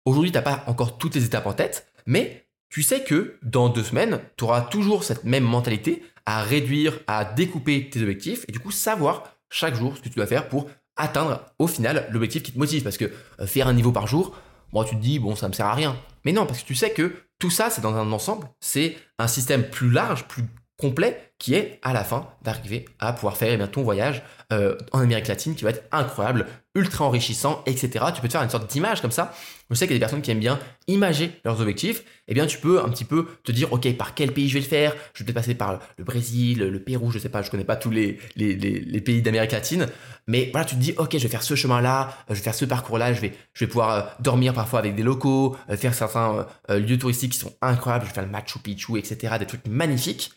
Aujourd'hui, 0.06 0.32
tu 0.32 0.38
n'as 0.38 0.44
pas 0.44 0.64
encore 0.68 0.98
toutes 0.98 1.16
les 1.16 1.24
étapes 1.24 1.46
en 1.46 1.54
tête, 1.54 1.88
mais 2.06 2.48
tu 2.70 2.84
sais 2.84 3.04
que 3.04 3.38
dans 3.44 3.70
deux 3.70 3.84
semaines, 3.84 4.20
tu 4.38 4.44
auras 4.44 4.62
toujours 4.62 5.06
cette 5.06 5.24
même 5.24 5.46
mentalité 5.46 6.04
à 6.26 6.44
réduire, 6.44 7.00
à 7.08 7.24
découper 7.24 7.90
tes 7.90 8.02
objectifs 8.02 8.44
et 8.50 8.52
du 8.52 8.60
coup 8.60 8.72
savoir 8.72 9.24
chaque 9.50 9.76
jour 9.76 9.96
ce 9.96 10.02
que 10.02 10.10
tu 10.10 10.16
dois 10.16 10.28
faire 10.28 10.50
pour 10.50 10.70
atteindre 10.98 11.46
au 11.60 11.68
final 11.68 12.08
l'objectif 12.12 12.44
qui 12.44 12.52
te 12.52 12.58
motive. 12.58 12.84
Parce 12.84 12.98
que 12.98 13.06
euh, 13.40 13.48
faire 13.48 13.68
un 13.68 13.74
niveau 13.74 13.94
par 13.94 14.08
jour, 14.08 14.36
bon, 14.74 14.84
tu 14.84 14.96
te 14.96 15.02
dis, 15.02 15.20
bon, 15.20 15.36
ça 15.36 15.48
me 15.48 15.54
sert 15.54 15.66
à 15.66 15.74
rien. 15.74 15.96
Mais 16.26 16.34
non, 16.34 16.46
parce 16.46 16.62
que 16.62 16.68
tu 16.68 16.76
sais 16.76 16.92
que 16.92 17.14
tout 17.40 17.50
ça, 17.50 17.70
c'est 17.70 17.82
dans 17.82 17.96
un 17.96 18.12
ensemble, 18.12 18.48
c'est 18.60 18.98
un 19.20 19.28
système 19.28 19.70
plus 19.70 19.90
large, 19.92 20.28
plus 20.28 20.44
complet 20.78 21.32
qui 21.38 21.54
est 21.54 21.80
à 21.84 21.94
la 21.94 22.04
fin 22.04 22.30
d'arriver 22.44 22.86
à 23.00 23.14
pouvoir 23.14 23.38
faire 23.38 23.52
eh 23.52 23.58
bien, 23.58 23.68
ton 23.68 23.84
voyage 23.84 24.24
euh, 24.54 24.78
en 24.92 25.00
Amérique 25.00 25.28
latine 25.28 25.56
qui 25.56 25.64
va 25.64 25.72
être 25.72 25.84
incroyable, 25.92 26.46
ultra 26.76 27.06
enrichissant, 27.06 27.62
etc. 27.66 28.06
Tu 28.14 28.22
peux 28.22 28.28
te 28.28 28.34
faire 28.34 28.44
une 28.44 28.50
sorte 28.50 28.70
d'image 28.72 29.02
comme 29.02 29.12
ça. 29.12 29.34
Je 29.70 29.76
sais 29.76 29.86
qu'il 29.86 29.96
y 29.96 29.96
a 29.96 30.00
des 30.00 30.02
personnes 30.02 30.22
qui 30.22 30.32
aiment 30.32 30.40
bien 30.40 30.60
imager 30.88 31.32
leurs 31.44 31.60
objectifs. 31.60 32.04
Eh 32.28 32.34
bien, 32.34 32.46
tu 32.46 32.60
peux 32.60 32.82
un 32.82 32.90
petit 32.90 33.04
peu 33.04 33.28
te 33.44 33.52
dire, 33.52 33.74
OK, 33.74 33.92
par 33.98 34.14
quel 34.14 34.32
pays 34.32 34.48
je 34.48 34.54
vais 34.56 34.60
le 34.62 34.66
faire? 34.66 34.96
Je 35.14 35.20
vais 35.20 35.26
peut-être 35.26 35.36
passer 35.36 35.56
par 35.56 35.80
le 35.98 36.04
Brésil, 36.04 36.60
le 36.60 36.80
Pérou, 36.80 37.12
je 37.12 37.20
sais 37.20 37.30
pas, 37.30 37.42
je 37.42 37.52
connais 37.52 37.66
pas 37.66 37.76
tous 37.76 37.90
les, 37.90 38.20
les, 38.36 39.02
pays 39.02 39.22
d'Amérique 39.22 39.52
latine. 39.52 39.88
Mais 40.28 40.50
voilà, 40.52 40.66
tu 40.66 40.76
te 40.76 40.80
dis, 40.80 40.94
OK, 40.98 41.18
je 41.18 41.24
vais 41.24 41.30
faire 41.30 41.44
ce 41.44 41.56
chemin-là, 41.56 42.16
je 42.30 42.36
vais 42.36 42.42
faire 42.42 42.56
ce 42.56 42.66
parcours-là, 42.66 43.14
je 43.14 43.22
vais, 43.22 43.34
je 43.54 43.66
vais 43.66 43.68
pouvoir 43.70 43.92
euh, 43.92 44.02
dormir 44.20 44.54
parfois 44.54 44.80
avec 44.80 44.96
des 44.96 45.04
locaux, 45.04 45.58
euh, 45.70 45.78
faire 45.78 45.94
certains 45.94 46.48
lieux 46.70 46.98
touristiques 46.98 47.34
qui 47.34 47.40
sont 47.40 47.54
incroyables, 47.62 48.06
je 48.06 48.10
vais 48.10 48.16
faire 48.16 48.26
le 48.26 48.32
Machu 48.32 48.60
Picchu, 48.60 48.98
etc. 48.98 49.36
Des 49.40 49.46
trucs 49.46 49.68
magnifiques. 49.68 50.32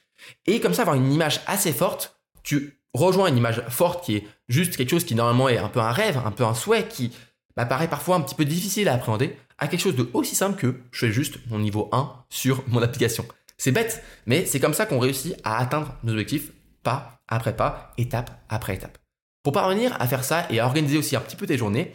Et 0.46 0.60
comme 0.60 0.74
ça, 0.74 0.82
avoir 0.82 0.96
une 0.96 1.12
image 1.12 1.40
assez 1.46 1.72
forte, 1.72 2.20
tu 2.42 2.80
rejoins 2.94 3.28
une 3.28 3.36
image 3.36 3.62
forte 3.68 4.04
qui 4.04 4.16
est 4.16 4.26
juste 4.48 4.76
quelque 4.76 4.90
chose 4.90 5.04
qui 5.04 5.14
normalement 5.14 5.48
est 5.48 5.58
un 5.58 5.68
peu 5.68 5.80
un 5.80 5.92
rêve, 5.92 6.20
un 6.24 6.30
peu 6.30 6.44
un 6.44 6.54
souhait, 6.54 6.88
qui 6.88 7.12
bah, 7.56 7.66
paraît 7.66 7.88
parfois 7.88 8.16
un 8.16 8.20
petit 8.20 8.34
peu 8.34 8.44
difficile 8.44 8.88
à 8.88 8.94
appréhender, 8.94 9.36
à 9.58 9.68
quelque 9.68 9.80
chose 9.80 9.96
de 9.96 10.08
aussi 10.14 10.34
simple 10.34 10.58
que 10.58 10.80
je 10.90 11.06
fais 11.06 11.12
juste 11.12 11.38
mon 11.48 11.58
niveau 11.58 11.88
1 11.92 12.12
sur 12.30 12.62
mon 12.68 12.82
application. 12.82 13.26
C'est 13.56 13.72
bête, 13.72 14.02
mais 14.26 14.46
c'est 14.46 14.60
comme 14.60 14.74
ça 14.74 14.86
qu'on 14.86 15.00
réussit 15.00 15.36
à 15.42 15.58
atteindre 15.58 15.94
nos 16.04 16.12
objectifs 16.12 16.52
pas 16.82 17.20
après 17.28 17.56
pas, 17.56 17.92
étape 17.98 18.30
après 18.48 18.74
étape. 18.76 18.98
Pour 19.42 19.52
parvenir 19.52 19.96
à 20.00 20.06
faire 20.06 20.24
ça 20.24 20.46
et 20.50 20.60
à 20.60 20.66
organiser 20.66 20.98
aussi 20.98 21.16
un 21.16 21.20
petit 21.20 21.36
peu 21.36 21.46
tes 21.46 21.58
journées, 21.58 21.94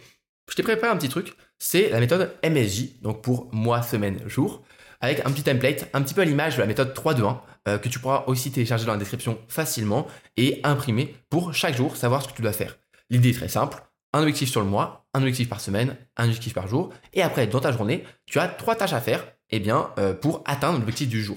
je 0.50 0.54
t'ai 0.54 0.62
préparé 0.62 0.92
un 0.92 0.96
petit 0.96 1.08
truc, 1.08 1.34
c'est 1.58 1.88
la 1.88 2.00
méthode 2.00 2.34
MSJ, 2.44 3.00
donc 3.00 3.22
pour 3.22 3.52
mois, 3.52 3.82
semaine, 3.82 4.20
jour 4.26 4.62
avec 5.04 5.24
un 5.26 5.30
petit 5.30 5.42
template, 5.42 5.88
un 5.92 6.02
petit 6.02 6.14
peu 6.14 6.22
à 6.22 6.24
l'image 6.24 6.56
de 6.56 6.60
la 6.60 6.66
méthode 6.66 6.94
3-2-1, 6.94 7.36
euh, 7.68 7.78
que 7.78 7.88
tu 7.88 7.98
pourras 7.98 8.24
aussi 8.26 8.50
télécharger 8.50 8.86
dans 8.86 8.92
la 8.92 8.98
description 8.98 9.38
facilement 9.48 10.06
et 10.36 10.60
imprimer 10.64 11.14
pour 11.30 11.54
chaque 11.54 11.76
jour 11.76 11.96
savoir 11.96 12.22
ce 12.22 12.28
que 12.28 12.34
tu 12.34 12.42
dois 12.42 12.52
faire. 12.52 12.78
L'idée 13.10 13.30
est 13.30 13.34
très 13.34 13.48
simple, 13.48 13.82
un 14.12 14.20
objectif 14.20 14.48
sur 14.48 14.60
le 14.60 14.66
mois, 14.66 15.06
un 15.12 15.20
objectif 15.20 15.48
par 15.48 15.60
semaine, 15.60 15.96
un 16.16 16.24
objectif 16.24 16.54
par 16.54 16.68
jour, 16.68 16.90
et 17.12 17.22
après, 17.22 17.46
dans 17.46 17.60
ta 17.60 17.72
journée, 17.72 18.04
tu 18.26 18.38
as 18.38 18.48
trois 18.48 18.76
tâches 18.76 18.92
à 18.92 19.00
faire 19.00 19.26
eh 19.50 19.60
bien, 19.60 19.90
euh, 19.98 20.14
pour 20.14 20.42
atteindre 20.46 20.78
l'objectif 20.78 21.08
du 21.08 21.22
jour. 21.22 21.36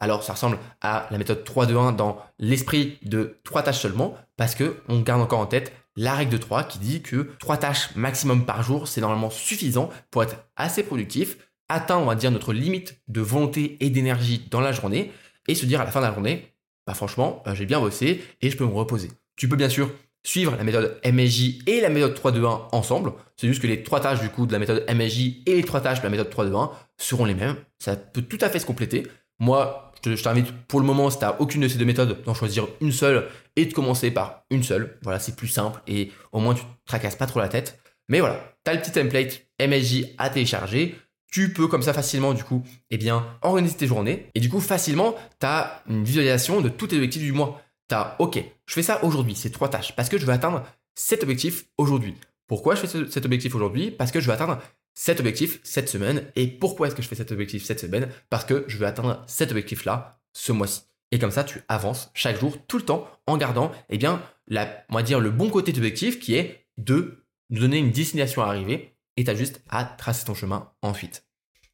Alors, 0.00 0.22
ça 0.22 0.34
ressemble 0.34 0.58
à 0.80 1.08
la 1.10 1.18
méthode 1.18 1.44
3-2-1 1.44 1.96
dans 1.96 2.22
l'esprit 2.38 2.98
de 3.02 3.40
trois 3.42 3.62
tâches 3.62 3.80
seulement, 3.80 4.16
parce 4.36 4.54
qu'on 4.54 5.00
garde 5.00 5.20
encore 5.20 5.40
en 5.40 5.46
tête 5.46 5.72
la 5.96 6.14
règle 6.14 6.30
de 6.30 6.38
3 6.38 6.62
qui 6.62 6.78
dit 6.78 7.02
que 7.02 7.28
trois 7.40 7.56
tâches 7.56 7.96
maximum 7.96 8.46
par 8.46 8.62
jour, 8.62 8.86
c'est 8.86 9.00
normalement 9.00 9.30
suffisant 9.30 9.90
pour 10.12 10.22
être 10.22 10.36
assez 10.56 10.84
productif, 10.84 11.36
atteint, 11.68 11.98
on 11.98 12.06
va 12.06 12.14
dire, 12.14 12.30
notre 12.30 12.52
limite 12.52 13.00
de 13.08 13.20
volonté 13.20 13.76
et 13.80 13.90
d'énergie 13.90 14.46
dans 14.50 14.60
la 14.60 14.72
journée 14.72 15.12
et 15.46 15.54
se 15.54 15.66
dire 15.66 15.80
à 15.80 15.84
la 15.84 15.90
fin 15.90 16.00
de 16.00 16.06
la 16.06 16.12
journée, 16.12 16.52
bah 16.86 16.94
franchement, 16.94 17.42
euh, 17.46 17.54
j'ai 17.54 17.66
bien 17.66 17.80
bossé 17.80 18.22
et 18.40 18.50
je 18.50 18.56
peux 18.56 18.64
me 18.64 18.72
reposer. 18.72 19.10
Tu 19.36 19.48
peux 19.48 19.56
bien 19.56 19.68
sûr 19.68 19.90
suivre 20.24 20.56
la 20.56 20.64
méthode 20.64 21.00
MSJ 21.04 21.60
et 21.66 21.80
la 21.80 21.90
méthode 21.90 22.18
3-2-1 22.18 22.68
ensemble. 22.72 23.12
C'est 23.36 23.46
juste 23.46 23.62
que 23.62 23.66
les 23.66 23.82
trois 23.82 24.00
tâches 24.00 24.20
du 24.20 24.28
coup 24.28 24.46
de 24.46 24.52
la 24.52 24.58
méthode 24.58 24.84
MSJ 24.88 25.42
et 25.46 25.54
les 25.54 25.64
trois 25.64 25.80
tâches 25.80 26.00
de 26.00 26.04
la 26.04 26.10
méthode 26.10 26.30
3-2-1 26.30 26.70
seront 26.96 27.24
les 27.24 27.34
mêmes. 27.34 27.56
Ça 27.78 27.96
peut 27.96 28.22
tout 28.22 28.38
à 28.40 28.48
fait 28.48 28.58
se 28.58 28.66
compléter. 28.66 29.06
Moi, 29.38 29.92
je 30.04 30.22
t'invite 30.22 30.52
pour 30.66 30.80
le 30.80 30.86
moment, 30.86 31.10
si 31.10 31.18
tu 31.18 31.24
aucune 31.38 31.62
de 31.62 31.68
ces 31.68 31.78
deux 31.78 31.84
méthodes, 31.84 32.22
d'en 32.24 32.34
choisir 32.34 32.66
une 32.80 32.92
seule 32.92 33.28
et 33.56 33.66
de 33.66 33.72
commencer 33.72 34.10
par 34.10 34.44
une 34.50 34.62
seule. 34.62 34.98
Voilà, 35.02 35.18
c'est 35.18 35.36
plus 35.36 35.48
simple 35.48 35.80
et 35.86 36.10
au 36.32 36.40
moins 36.40 36.54
tu 36.54 36.62
te 36.62 36.66
tracasses 36.86 37.16
pas 37.16 37.26
trop 37.26 37.40
la 37.40 37.48
tête. 37.48 37.78
Mais 38.08 38.20
voilà, 38.20 38.54
tu 38.64 38.70
as 38.70 38.74
le 38.74 38.80
petit 38.80 38.92
template 38.92 39.42
MSJ 39.60 40.14
à 40.18 40.30
télécharger 40.30 40.96
tu 41.30 41.52
peux 41.52 41.68
comme 41.68 41.82
ça 41.82 41.92
facilement 41.92 42.32
du 42.32 42.44
coup 42.44 42.64
eh 42.90 42.96
bien 42.96 43.26
organiser 43.42 43.76
tes 43.76 43.86
journées 43.86 44.30
et 44.34 44.40
du 44.40 44.48
coup 44.48 44.60
facilement 44.60 45.14
tu 45.40 45.46
as 45.46 45.82
une 45.88 46.04
visualisation 46.04 46.60
de 46.60 46.68
tous 46.68 46.88
tes 46.88 46.96
objectifs 46.96 47.22
du 47.22 47.32
mois. 47.32 47.60
Tu 47.88 47.94
as 47.94 48.16
OK, 48.18 48.42
je 48.66 48.74
fais 48.74 48.82
ça 48.82 49.02
aujourd'hui, 49.04 49.34
c'est 49.34 49.50
trois 49.50 49.68
tâches 49.68 49.94
parce 49.96 50.08
que 50.08 50.18
je 50.18 50.26
veux 50.26 50.32
atteindre 50.32 50.64
cet 50.94 51.22
objectif 51.22 51.66
aujourd'hui. 51.78 52.14
Pourquoi 52.46 52.74
je 52.74 52.86
fais 52.86 53.06
cet 53.10 53.24
objectif 53.24 53.54
aujourd'hui? 53.54 53.90
Parce 53.90 54.10
que 54.10 54.20
je 54.20 54.26
veux 54.26 54.32
atteindre 54.32 54.58
cet 54.94 55.20
objectif 55.20 55.60
cette 55.62 55.88
semaine 55.88 56.24
et 56.34 56.46
pourquoi 56.46 56.88
est-ce 56.88 56.96
que 56.96 57.02
je 57.02 57.08
fais 57.08 57.14
cet 57.14 57.30
objectif 57.30 57.64
cette 57.64 57.80
semaine? 57.80 58.08
Parce 58.30 58.44
que 58.44 58.64
je 58.66 58.78
veux 58.78 58.86
atteindre 58.86 59.22
cet 59.26 59.50
objectif 59.50 59.84
là 59.84 60.20
ce 60.32 60.52
mois-ci. 60.52 60.82
Et 61.10 61.18
comme 61.18 61.30
ça, 61.30 61.44
tu 61.44 61.62
avances 61.68 62.10
chaque 62.14 62.38
jour, 62.38 62.56
tout 62.66 62.76
le 62.76 62.84
temps, 62.84 63.08
en 63.26 63.38
gardant, 63.38 63.72
eh 63.88 63.96
bien, 63.96 64.22
la, 64.46 64.84
on 64.90 64.94
va 64.96 65.02
dire, 65.02 65.20
le 65.20 65.30
bon 65.30 65.48
côté 65.48 65.72
de 65.72 65.78
l'objectif 65.78 66.20
qui 66.20 66.34
est 66.34 66.66
de 66.76 67.24
donner 67.50 67.78
une 67.78 67.92
destination 67.92 68.42
à 68.42 68.46
arriver 68.46 68.94
et 69.18 69.24
tu 69.24 69.30
as 69.30 69.34
juste 69.34 69.60
à 69.68 69.84
tracer 69.84 70.24
ton 70.24 70.34
chemin 70.34 70.70
ensuite. 70.80 71.24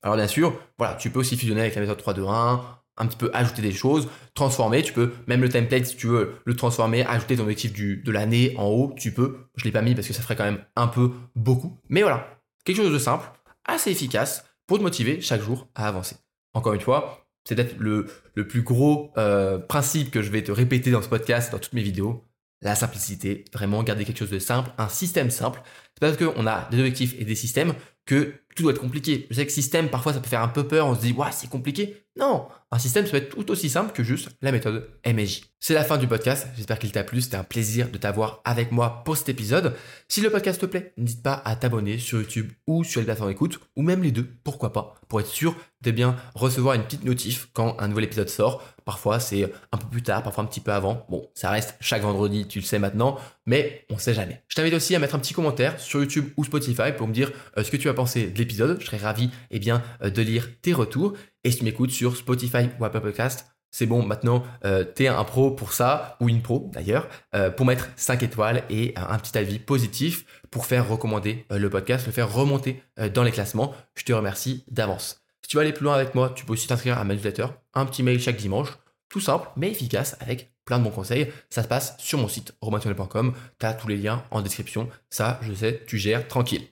Alors 0.03 0.17
bien 0.17 0.27
sûr, 0.27 0.59
voilà, 0.79 0.95
tu 0.95 1.11
peux 1.11 1.21
aussi 1.21 1.37
fusionner 1.37 1.61
avec 1.61 1.75
la 1.75 1.83
méthode 1.83 1.99
3 1.99 2.15
2 2.15 2.27
1, 2.27 2.65
un 2.97 3.07
petit 3.07 3.19
peu 3.19 3.31
ajouter 3.35 3.61
des 3.61 3.73
choses, 3.73 4.09
transformer, 4.35 4.83
tu 4.83 4.95
peux 4.95 5.13
même 5.27 5.43
le 5.43 5.49
template 5.51 5.85
si 5.85 5.97
tu 5.97 6.07
veux 6.07 6.37
le 6.45 6.57
transformer, 6.57 7.05
ajouter 7.05 7.37
ton 7.37 7.43
objectif 7.43 7.73
de 7.73 8.11
l'année 8.11 8.55
en 8.57 8.67
haut, 8.67 8.95
tu 8.97 9.13
peux. 9.13 9.49
Je 9.57 9.65
l'ai 9.65 9.73
pas 9.73 9.83
mis 9.83 9.95
parce 9.95 10.07
que 10.07 10.15
ça 10.15 10.23
ferait 10.23 10.37
quand 10.37 10.45
même 10.45 10.65
un 10.75 10.87
peu 10.87 11.13
beaucoup. 11.37 11.79
Mais 11.91 12.03
voilà, 12.03 12.41
quelque 12.65 12.79
chose 12.79 12.93
de 12.93 12.99
simple, 12.99 13.29
assez 13.67 13.91
efficace 13.91 14.45
pour 14.67 14.79
te 14.79 14.83
motiver 14.83 15.21
chaque 15.21 15.43
jour 15.43 15.69
à 15.75 15.87
avancer. 15.87 16.17
Encore 16.55 16.73
une 16.73 16.81
fois, 16.81 17.27
c'est 17.45 17.57
peut-être 17.57 17.77
le, 17.79 18.07
le, 18.35 18.49
plus 18.49 18.63
gros 18.63 19.13
euh, 19.19 19.59
principe 19.59 20.11
que 20.11 20.23
je 20.23 20.31
vais 20.31 20.43
te 20.43 20.53
répéter 20.53 20.91
dans 20.91 21.03
ce 21.03 21.09
podcast, 21.09 21.53
dans 21.53 21.59
toutes 21.59 21.75
mes 21.75 21.83
vidéos 21.83 22.25
la 22.65 22.75
simplicité, 22.75 23.45
vraiment 23.53 23.83
garder 23.83 24.05
quelque 24.05 24.19
chose 24.19 24.31
de 24.31 24.39
simple, 24.39 24.71
un 24.79 24.89
système 24.89 25.31
simple. 25.31 25.61
C'est 25.95 26.01
parce 26.01 26.17
qu'on 26.17 26.47
a 26.47 26.69
des 26.71 26.79
objectifs 26.79 27.15
et 27.19 27.25
des 27.25 27.35
systèmes 27.35 27.75
que 28.07 28.35
tout 28.55 28.63
doit 28.63 28.73
être 28.73 28.81
compliqué. 28.81 29.27
Je 29.31 29.37
sais 29.37 29.47
que 29.47 29.53
système, 29.53 29.89
parfois, 29.89 30.13
ça 30.13 30.21
peut 30.21 30.29
faire 30.29 30.43
un 30.43 30.49
peu 30.49 30.67
peur, 30.67 30.87
on 30.87 30.95
se 30.95 31.01
dit, 31.01 31.13
ouais, 31.13 31.29
c'est 31.33 31.51
compliqué. 31.51 32.05
Non, 32.17 32.47
un 32.71 32.79
système, 32.79 33.05
ça 33.07 33.11
peut 33.11 33.17
être 33.17 33.35
tout 33.35 33.51
aussi 33.51 33.69
simple 33.69 33.93
que 33.93 34.05
juste 34.05 34.31
la 34.41 34.53
méthode 34.53 34.89
MSJ. 35.05 35.43
C'est 35.59 35.75
la 35.75 35.83
fin 35.83 35.97
du 35.97 36.07
podcast, 36.07 36.47
j'espère 36.57 36.79
qu'il 36.79 36.93
t'a 36.93 37.03
plu, 37.03 37.21
c'était 37.21 37.37
un 37.37 37.43
plaisir 37.45 37.89
de 37.91 37.99
t'avoir 37.99 38.41
avec 38.45 38.71
moi 38.71 39.03
pour 39.05 39.17
cet 39.17 39.29
épisode. 39.31 39.75
Si 40.09 40.21
le 40.21 40.31
podcast 40.31 40.61
te 40.61 40.67
plaît, 40.67 40.93
n'hésite 40.97 41.23
pas 41.23 41.41
à 41.45 41.57
t'abonner 41.57 41.99
sur 41.99 42.19
YouTube 42.19 42.53
ou 42.67 42.85
sur 42.85 43.01
les 43.01 43.07
plateformes 43.07 43.31
d'écoute, 43.31 43.59
ou 43.75 43.83
même 43.83 44.03
les 44.03 44.13
deux, 44.13 44.29
pourquoi 44.45 44.73
pas, 44.73 44.95
pour 45.09 45.21
être 45.21 45.27
sûr 45.27 45.57
de 45.81 45.91
bien 45.91 46.17
recevoir 46.35 46.75
une 46.75 46.83
petite 46.83 47.05
notif 47.05 47.49
quand 47.53 47.77
un 47.79 47.89
nouvel 47.89 48.05
épisode 48.05 48.29
sort. 48.29 48.63
Parfois, 48.85 49.19
c'est 49.19 49.51
un 49.73 49.79
peu 49.79 49.87
plus 49.87 50.03
tard, 50.03 50.23
parfois 50.23 50.45
un 50.45 50.47
petit 50.47 50.61
peu 50.61 50.73
avant. 50.73 51.07
Bon, 51.09 51.31
ça 51.35 51.51
reste 51.51 51.75
chaque 51.81 52.03
vendredi, 52.03 52.47
tu 52.47 52.59
le 52.61 52.65
sais 52.65 52.79
maintenant, 52.79 53.19
mais 53.47 53.87
on 53.91 53.99
sait 53.99 54.15
jamais. 54.15 54.43
Je 54.49 54.57
t'invite 54.57 54.75
aussi 54.75 54.95
à 54.95 54.99
mettre 54.99 55.15
un 55.15 55.19
petit 55.19 55.35
commentaire 55.35 55.81
sur 55.81 56.01
YouTube 56.01 56.27
ou 56.37 56.45
Spotify 56.45 56.93
pour 56.97 57.09
me 57.09 57.15
dire 57.15 57.33
euh, 57.57 57.65
ce 57.65 57.71
que 57.71 57.77
tu 57.77 57.89
as 57.89 57.95
pensé 57.95 58.27
de 58.27 58.44
Je 58.51 58.85
serais 58.85 58.97
ravi 58.97 59.31
eh 59.51 59.59
bien, 59.59 59.83
euh, 60.03 60.11
de 60.11 60.23
lire 60.23 60.49
tes 60.63 60.73
retours. 60.73 61.15
Et 61.45 61.51
si 61.51 61.59
tu 61.59 61.65
m'écoutes 61.65 61.91
sur 61.91 62.17
Spotify 62.17 62.69
ou 62.79 62.85
Apple 62.85 63.01
Podcast, 63.01 63.47
c'est 63.71 63.87
bon, 63.87 64.05
maintenant, 64.07 64.45
euh, 64.65 64.85
t'es 64.85 65.09
un 65.09 65.25
pro 65.25 65.51
pour 65.51 65.73
ça, 65.73 66.17
ou 66.21 66.29
une 66.29 66.43
pro 66.43 66.71
d'ailleurs, 66.73 67.09
pour 67.57 67.67
mettre 67.67 67.89
5 67.97 68.23
étoiles 68.23 68.63
et 68.71 68.95
un 68.97 69.19
petit 69.19 69.37
avis 69.37 69.59
positif 69.59 70.25
pour 70.53 70.67
faire 70.67 70.89
recommander 70.89 71.45
le 71.51 71.69
podcast, 71.69 72.07
le 72.07 72.13
faire 72.13 72.33
remonter 72.33 72.81
dans 73.13 73.25
les 73.25 73.33
classements. 73.33 73.75
Je 73.97 74.05
te 74.05 74.13
remercie 74.13 74.65
d'avance. 74.71 75.25
Si 75.43 75.49
tu 75.49 75.57
veux 75.57 75.63
aller 75.63 75.73
plus 75.73 75.85
loin 75.85 75.95
avec 75.95 76.15
moi, 76.15 76.33
tu 76.35 76.45
peux 76.45 76.53
aussi 76.53 76.69
t'inscrire 76.69 76.99
à 76.99 77.05
ma 77.05 77.15
newsletter, 77.15 77.47
un 77.75 77.85
petit 77.85 78.05
mail 78.05 78.21
chaque 78.21 78.37
dimanche, 78.37 78.69
tout 79.09 79.21
simple 79.21 79.49
mais 79.57 79.71
efficace 79.71 80.17
avec 80.21 80.55
plein 80.65 80.79
de 80.79 80.85
bons 80.85 80.91
conseils. 80.91 81.31
Ça 81.51 81.63
se 81.63 81.69
passe 81.69 81.97
sur 81.99 82.19
mon 82.19 82.29
site 82.29 82.55
romaintonnet.com. 82.61 83.35
Tu 83.59 83.67
as 83.67 83.75
tous 83.75 83.89
les 83.89 83.97
liens 83.97 84.25
en 84.31 84.43
description. 84.43 84.89
Ça, 85.11 85.39
je 85.43 85.53
sais, 85.53 85.83
tu 85.87 85.99
gères 85.99 86.27
tranquille. 86.29 86.67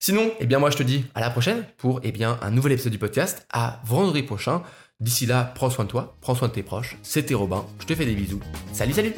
Sinon, 0.00 0.30
eh 0.38 0.46
bien 0.46 0.58
moi 0.58 0.70
je 0.70 0.76
te 0.76 0.82
dis 0.82 1.04
à 1.14 1.20
la 1.20 1.28
prochaine 1.28 1.64
pour 1.76 2.00
eh 2.04 2.12
bien 2.12 2.38
un 2.40 2.50
nouvel 2.50 2.72
épisode 2.72 2.92
du 2.92 2.98
podcast 2.98 3.46
à 3.52 3.80
vendredi 3.84 4.22
prochain. 4.22 4.62
D'ici 5.00 5.26
là, 5.26 5.52
prends 5.54 5.70
soin 5.70 5.84
de 5.84 5.90
toi, 5.90 6.16
prends 6.20 6.34
soin 6.34 6.48
de 6.48 6.52
tes 6.52 6.62
proches. 6.62 6.96
C'était 7.02 7.34
Robin, 7.34 7.64
je 7.80 7.86
te 7.86 7.94
fais 7.94 8.04
des 8.04 8.14
bisous. 8.14 8.40
Salut 8.72 8.92
salut 8.92 9.14